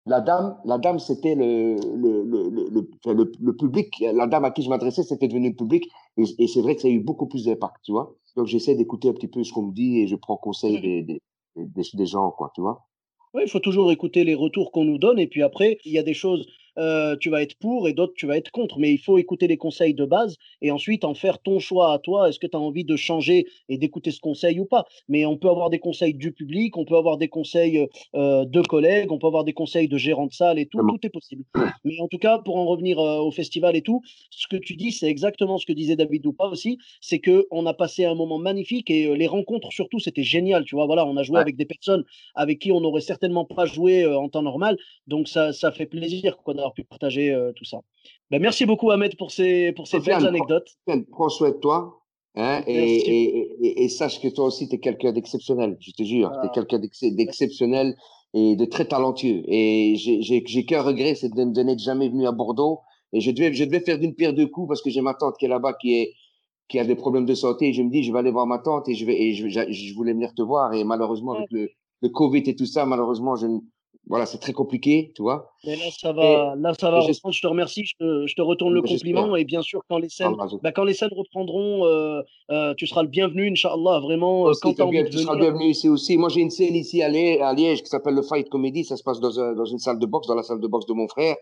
La 0.07 0.21
dame, 0.21 0.59
la 0.65 0.79
dame, 0.79 0.99
c'était 0.99 1.37
le, 1.37 1.77
le, 1.77 2.25
le, 2.25 2.49
le, 2.51 3.33
le, 3.39 3.57
public. 3.57 3.95
La 4.01 4.27
dame 4.27 4.45
à 4.45 4.51
qui 4.51 4.63
je 4.63 4.69
m'adressais, 4.69 5.05
c'était 5.05 5.29
devenu 5.29 5.51
le 5.51 5.55
public. 5.55 5.89
Et, 6.17 6.25
et 6.39 6.49
c'est 6.49 6.61
vrai 6.61 6.75
que 6.75 6.83
ça 6.83 6.89
a 6.89 6.91
eu 6.91 6.99
beaucoup 6.99 7.29
plus 7.29 7.45
d'impact, 7.45 7.77
tu 7.85 7.93
vois. 7.93 8.17
Donc, 8.37 8.47
j'essaie 8.47 8.75
d'écouter 8.75 9.09
un 9.11 9.13
petit 9.13 9.29
peu 9.29 9.45
ce 9.45 9.53
qu'on 9.53 9.67
me 9.67 9.73
dit 9.73 10.01
et 10.01 10.09
je 10.09 10.17
prends 10.17 10.37
conseil 10.37 10.81
des, 10.81 11.03
des, 11.03 11.21
des, 11.55 11.83
des 11.95 12.07
gens, 12.07 12.33
quoi, 12.33 12.51
tu 12.57 12.61
vois. 12.61 12.89
Oui, 13.35 13.43
il 13.45 13.49
faut 13.51 13.61
toujours 13.61 13.93
écouter 13.93 14.25
les 14.25 14.35
retours 14.35 14.73
qu'on 14.73 14.85
nous 14.85 14.99
donne. 14.99 15.21
Et 15.21 15.29
puis 15.29 15.43
après, 15.43 15.79
il 15.85 15.93
y 15.93 15.99
a 15.99 16.03
des 16.03 16.15
choses 16.15 16.47
euh, 16.79 17.17
tu 17.17 17.31
vas 17.31 17.43
être 17.43 17.57
pour 17.57 17.89
et 17.89 17.93
d'autres, 17.93 18.15
tu 18.17 18.27
vas 18.27 18.37
être 18.37 18.51
contre. 18.51 18.79
Mais 18.79 18.93
il 18.93 18.99
faut 18.99 19.19
écouter 19.19 19.47
les 19.47 19.57
conseils 19.57 19.95
de 19.95 20.05
base 20.05 20.37
et 20.61 20.71
ensuite 20.71 21.05
en 21.05 21.15
faire 21.15 21.39
ton 21.41 21.59
choix 21.59 21.93
à 21.93 21.99
toi. 21.99 22.29
Est-ce 22.29 22.39
que 22.39 22.47
tu 22.47 22.57
as 22.57 22.61
envie 22.61 22.85
de 22.85 22.97
changer 22.97 23.47
et 23.69 23.79
d'écouter 23.79 24.11
ce 24.11 24.21
conseil 24.21 24.61
ou 24.61 24.65
pas? 24.65 24.85
Mais 25.09 25.25
on 25.27 25.37
peut 25.37 25.49
avoir 25.49 25.71
des 25.71 25.79
conseils 25.79 26.15
du 26.15 26.33
public, 26.33 26.77
on 26.77 26.85
peut 26.85 26.97
avoir 26.97 27.19
des 27.19 27.29
conseils 27.29 27.87
euh, 28.15 28.45
de 28.45 28.61
collègues, 28.63 29.13
on 29.13 29.19
peut 29.19 29.27
avoir 29.27 29.45
des 29.45 29.53
conseils 29.53 29.89
de 29.89 29.97
gérants 29.97 30.27
de 30.27 30.33
salle 30.33 30.59
et 30.59 30.67
tout. 30.67 30.79
Tout 30.79 31.07
est 31.07 31.11
possible. 31.11 31.45
Mais 31.85 32.01
en 32.01 32.09
tout 32.09 32.19
cas, 32.19 32.39
pour 32.39 32.57
en 32.57 32.67
revenir 32.67 32.99
euh, 32.99 33.21
au 33.21 33.31
festival 33.31 33.77
et 33.77 33.83
tout, 33.83 34.03
ce 34.31 34.47
que 34.47 34.57
tu 34.57 34.77
dis, 34.77 34.93
c'est 34.93 35.09
exactement 35.09 35.59
ce 35.59 35.67
que 35.67 35.73
disait 35.73 35.97
David 35.97 36.23
Doupa 36.23 36.47
aussi. 36.47 36.79
C'est 37.01 37.19
que 37.19 37.47
on 37.51 37.67
a 37.67 37.75
passé 37.75 38.05
un 38.05 38.15
moment 38.15 38.39
magnifique 38.39 38.91
et 38.91 39.15
les 39.17 39.27
rencontres 39.27 39.73
surtout, 39.73 39.99
c'était 39.99 40.23
génial. 40.23 40.65
Tu 40.65 40.75
vois, 40.75 40.87
voilà, 40.87 41.07
on 41.07 41.17
a 41.17 41.23
joué 41.23 41.41
avec 41.41 41.57
des 41.57 41.65
personnes 41.65 42.05
avec 42.35 42.59
qui 42.59 42.73
on 42.73 42.81
n'aurait 42.81 43.01
certainement 43.01 43.45
pas 43.45 43.67
joué 43.67 44.07
en 44.07 44.29
temps 44.29 44.43
normal. 44.43 44.77
Donc 45.07 45.29
ça, 45.29 45.53
ça 45.53 45.73
fait 45.73 45.87
plaisir 45.87 46.37
quoi, 46.39 46.55
d'avoir 46.63 46.75
pu 46.75 46.85
partager 46.85 47.33
euh, 47.33 47.53
tout 47.53 47.65
ça. 47.65 47.81
Ben, 48.31 48.41
merci 48.41 48.67
beaucoup 48.67 48.91
Ahmed 48.91 49.17
pour 49.17 49.31
ces, 49.31 49.73
pour 49.73 49.87
ces 49.87 50.01
belles 50.01 50.27
anecdotes. 50.27 50.71
Prends 51.11 51.29
soin 51.29 51.51
de 51.51 51.57
toi. 51.57 51.99
Hein, 52.35 52.63
et, 52.67 53.83
et, 53.85 53.89
sache 53.91 54.19
que 54.19 54.29
toi 54.29 54.47
aussi, 54.47 54.67
tu 54.67 54.77
es 54.77 54.79
quelqu'un 54.79 55.13
d'exceptionnel, 55.13 55.77
je 55.81 55.91
te 55.91 56.03
jure. 56.03 56.31
Tu 56.31 56.47
es 56.47 56.51
ah. 56.51 56.53
quelqu'un 56.55 56.79
d'exceptionnel 56.79 57.95
et 58.33 58.57
de 58.57 58.65
très 58.65 58.87
talentueux. 58.87 59.43
Et 59.47 59.97
j'ai 59.97 60.65
qu'un 60.65 60.83
regret, 60.83 61.15
c'est 61.15 61.29
de, 61.29 61.63
n'être 61.63 61.79
jamais 61.79 62.09
venu 62.09 62.27
à 62.27 62.33
Bordeaux. 62.33 62.81
Et 63.13 63.21
je 63.21 63.31
devais, 63.31 63.53
je 63.53 63.65
devais 63.65 63.81
faire 63.81 63.99
d'une 63.99 64.15
pierre 64.15 64.33
deux 64.33 64.47
coups 64.47 64.69
parce 64.69 64.81
que 64.81 64.89
j'ai 64.89 65.03
ma 65.03 65.13
tante 65.13 65.37
qui 65.37 65.45
est 65.45 65.49
là-bas, 65.49 65.75
qui, 65.75 65.95
est, 65.95 66.15
qui 66.69 66.79
a 66.79 66.85
des 66.85 66.95
problèmes 66.95 67.27
de 67.27 67.35
santé. 67.35 67.69
Et 67.69 67.73
je 67.75 67.83
me 67.83 67.91
dis, 67.91 68.03
je 68.03 68.11
vais 68.11 68.21
aller 68.21 68.31
voir 68.31 68.47
ma 68.47 68.59
tante 68.59 68.89
et 68.89 68.95
je, 68.95 69.05
vais, 69.05 69.21
et 69.21 69.35
je, 69.35 69.49
je 69.49 69.95
voulais 69.95 70.15
venir 70.15 70.33
te 70.35 70.41
voir. 70.41 70.73
Et 70.73 70.85
malheureusement, 70.85 71.33
avec 71.33 71.51
le, 71.51 71.69
le 72.01 72.09
Covid 72.09 72.45
et 72.47 72.57
tout 72.57 72.65
ça, 72.65 72.87
malheureusement, 72.87 73.37
je, 73.37 73.47
voilà, 74.09 74.27
c'est 74.27 74.39
très 74.39 74.53
compliqué, 74.53 75.13
tu 75.15 75.23
vois. 75.23 75.53
Mais 75.65 75.77
là, 75.77 75.85
ça 75.97 76.13
va, 76.13 76.55
là, 76.57 76.75
ça 76.79 76.91
va. 76.91 77.01
Je 77.01 77.41
te 77.41 77.47
remercie, 77.47 77.85
je 77.85 77.95
te, 77.97 78.27
je 78.27 78.35
te 78.35 78.43
retourne 78.43 78.75
le 78.75 78.83
compliment. 78.83 79.37
Et 79.37 79.45
bien 79.45 79.63
sûr, 79.63 79.81
quand 79.89 79.99
les 79.99 80.09
scènes, 80.09 80.35
bah, 80.63 80.73
quand 80.73 80.85
les 80.85 80.95
scènes 80.95 81.13
reprendront, 81.17 81.87
euh, 81.87 82.21
euh, 82.51 82.75
tu 82.75 82.87
seras 82.87 83.03
le 83.03 83.09
bienvenu, 83.09 83.51
Inch'Allah, 83.51 84.01
vraiment. 84.01 84.49
Euh, 84.49 84.53
quand 84.61 84.89
bien, 84.89 85.05
tu 85.05 85.19
seras 85.19 85.35
le 85.35 85.41
bienvenu 85.41 85.67
ici 85.67 85.89
aussi. 85.89 86.17
Moi, 86.19 86.31
j'ai 86.31 86.41
une 86.41 86.51
scène 86.51 86.75
ici 86.75 87.01
à, 87.03 87.09
Liège, 87.09 87.83
qui 87.83 87.89
s'appelle 87.89 88.15
le 88.15 88.23
Fight 88.23 88.49
Comedy. 88.49 88.85
Ça 88.85 88.97
se 88.97 89.05
passe 89.05 89.21
dans, 89.21 89.39
un, 89.39 89.53
dans, 89.53 89.65
une 89.65 89.79
salle 89.79 90.01
de 90.01 90.07
boxe, 90.07 90.27
dans 90.27 90.35
la 90.35 90.43
salle 90.43 90.61
de 90.61 90.67
boxe 90.67 90.87
de 90.87 90.95
mon 90.95 91.07
frère. 91.07 91.37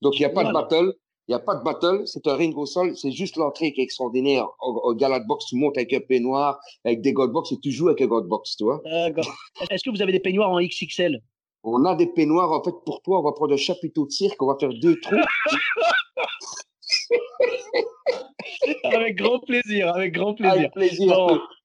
Donc, 0.00 0.18
il 0.18 0.20
n'y 0.20 0.26
a 0.26 0.30
pas 0.30 0.44
de 0.44 0.52
battle. 0.52 0.94
Il 1.28 1.32
n'y 1.32 1.36
a 1.36 1.40
pas 1.40 1.56
de 1.56 1.64
battle, 1.64 2.02
c'est 2.04 2.24
un 2.28 2.36
ring 2.36 2.56
au 2.56 2.66
sol, 2.66 2.96
c'est 2.96 3.10
juste 3.10 3.36
l'entrée 3.36 3.72
qui 3.72 3.80
est 3.80 3.82
extraordinaire. 3.82 4.46
Au, 4.60 4.94
gala 4.94 5.18
de 5.18 5.26
boxe, 5.26 5.46
tu 5.46 5.56
montes 5.56 5.76
avec 5.76 5.92
un 5.92 5.98
peignoir, 5.98 6.60
avec 6.84 7.00
des 7.00 7.12
god 7.12 7.32
box 7.32 7.50
et 7.50 7.58
tu 7.58 7.72
joues 7.72 7.88
avec 7.88 8.00
un 8.00 8.06
god 8.06 8.28
box, 8.28 8.56
tu 8.56 8.62
vois. 8.62 8.80
D'accord. 8.84 9.26
Est-ce 9.68 9.82
que 9.82 9.90
vous 9.90 10.00
avez 10.00 10.12
des 10.12 10.20
peignoirs 10.20 10.50
en 10.50 10.60
XXL 10.60 11.20
on 11.66 11.84
a 11.84 11.94
des 11.94 12.06
peignoirs. 12.06 12.52
En 12.52 12.62
fait, 12.62 12.74
pour 12.84 13.02
toi, 13.02 13.20
on 13.20 13.22
va 13.22 13.32
prendre 13.32 13.54
un 13.54 13.58
chapiteau 13.58 14.06
de 14.06 14.10
cirque, 14.10 14.40
on 14.42 14.46
va 14.46 14.56
faire 14.58 14.70
deux 14.80 14.98
trous. 15.00 15.16
avec 18.84 19.16
grand 19.16 19.40
plaisir, 19.40 19.94
avec 19.94 20.14
grand 20.14 20.34
plaisir. 20.34 20.58
Avec 20.58 20.72
plaisir, 20.72 21.14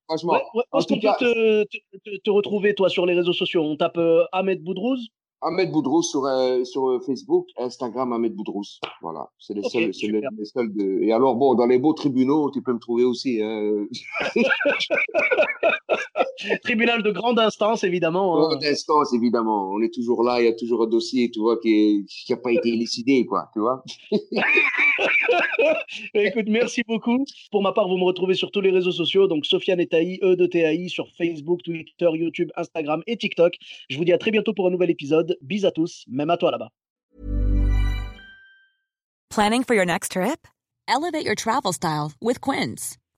franchement. 0.06 0.34
est-ce 0.34 0.86
qu'on 0.86 1.00
peut 1.00 1.08
te, 1.18 1.64
te, 2.18 2.30
retrouver, 2.30 2.74
toi, 2.74 2.88
sur 2.88 3.06
les 3.06 3.14
réseaux 3.14 3.32
sociaux 3.32 3.62
On 3.62 3.76
tape 3.76 3.96
euh, 3.98 4.24
Ahmed 4.32 4.62
Boudrouz 4.62 5.08
Ahmed 5.44 5.72
Boudrous 5.72 6.04
sur, 6.04 6.24
euh, 6.24 6.62
sur 6.62 6.88
euh, 6.88 7.00
Facebook, 7.00 7.48
Instagram 7.56 8.12
Ahmed 8.12 8.32
Boudrous. 8.32 8.78
Voilà, 9.00 9.28
c'est 9.40 9.54
les, 9.54 9.62
seuls, 9.64 9.90
les, 10.02 10.20
les 10.38 10.44
seuls 10.44 10.72
de... 10.72 11.02
Et 11.02 11.12
alors, 11.12 11.34
bon, 11.34 11.54
dans 11.54 11.66
les 11.66 11.78
beaux 11.78 11.94
tribunaux, 11.94 12.52
tu 12.52 12.62
peux 12.62 12.72
me 12.72 12.78
trouver 12.78 13.02
aussi. 13.02 13.40
hein. 13.42 13.86
Tribunal 16.62 17.02
de 17.02 17.10
grande 17.10 17.38
instance, 17.38 17.84
évidemment. 17.84 18.36
hein. 18.36 18.48
Grande 18.48 18.64
instance, 18.64 19.12
évidemment. 19.14 19.70
On 19.72 19.80
est 19.82 19.92
toujours 19.92 20.22
là, 20.22 20.40
il 20.40 20.44
y 20.44 20.48
a 20.48 20.52
toujours 20.54 20.82
un 20.82 20.86
dossier, 20.86 21.30
tu 21.30 21.40
vois, 21.40 21.58
qui 21.60 22.04
n'a 22.28 22.36
pas 22.36 22.52
été 22.52 22.70
élucidé, 22.70 23.24
quoi, 23.26 23.48
tu 23.52 23.60
vois. 23.60 23.82
Écoute, 26.14 26.46
merci 26.48 26.82
beaucoup. 26.86 27.24
Pour 27.50 27.62
ma 27.62 27.72
part, 27.72 27.88
vous 27.88 27.96
me 27.98 28.04
retrouvez 28.04 28.34
sur 28.34 28.50
tous 28.50 28.60
les 28.60 28.70
réseaux 28.70 28.92
sociaux, 28.92 29.26
donc 29.28 29.46
Sofiane 29.46 29.80
et 29.80 29.86
Taï, 29.86 30.18
E 30.22 30.36
de 30.36 30.46
TAI, 30.46 30.88
sur 30.88 31.08
Facebook, 31.16 31.62
Twitter, 31.62 32.08
YouTube, 32.12 32.50
Instagram 32.56 33.02
et 33.06 33.16
TikTok. 33.16 33.54
Je 33.88 33.96
vous 33.96 34.04
dis 34.04 34.12
à 34.12 34.18
très 34.18 34.30
bientôt 34.30 34.52
pour 34.54 34.66
un 34.66 34.70
nouvel 34.70 34.90
épisode. 34.90 35.36
Bis 35.42 35.64
à 35.64 35.70
tous, 35.70 36.04
même 36.08 36.30
à 36.30 36.36
toi 36.36 36.50
là-bas. 36.50 36.68
Planning 39.30 39.64
for 39.64 39.74
your 39.74 39.86
next 39.86 40.12
trip? 40.12 40.46
Elevate 40.86 41.24
your 41.24 41.34
travel 41.34 41.72
style 41.72 42.12
with 42.20 42.40
Quince. 42.40 42.98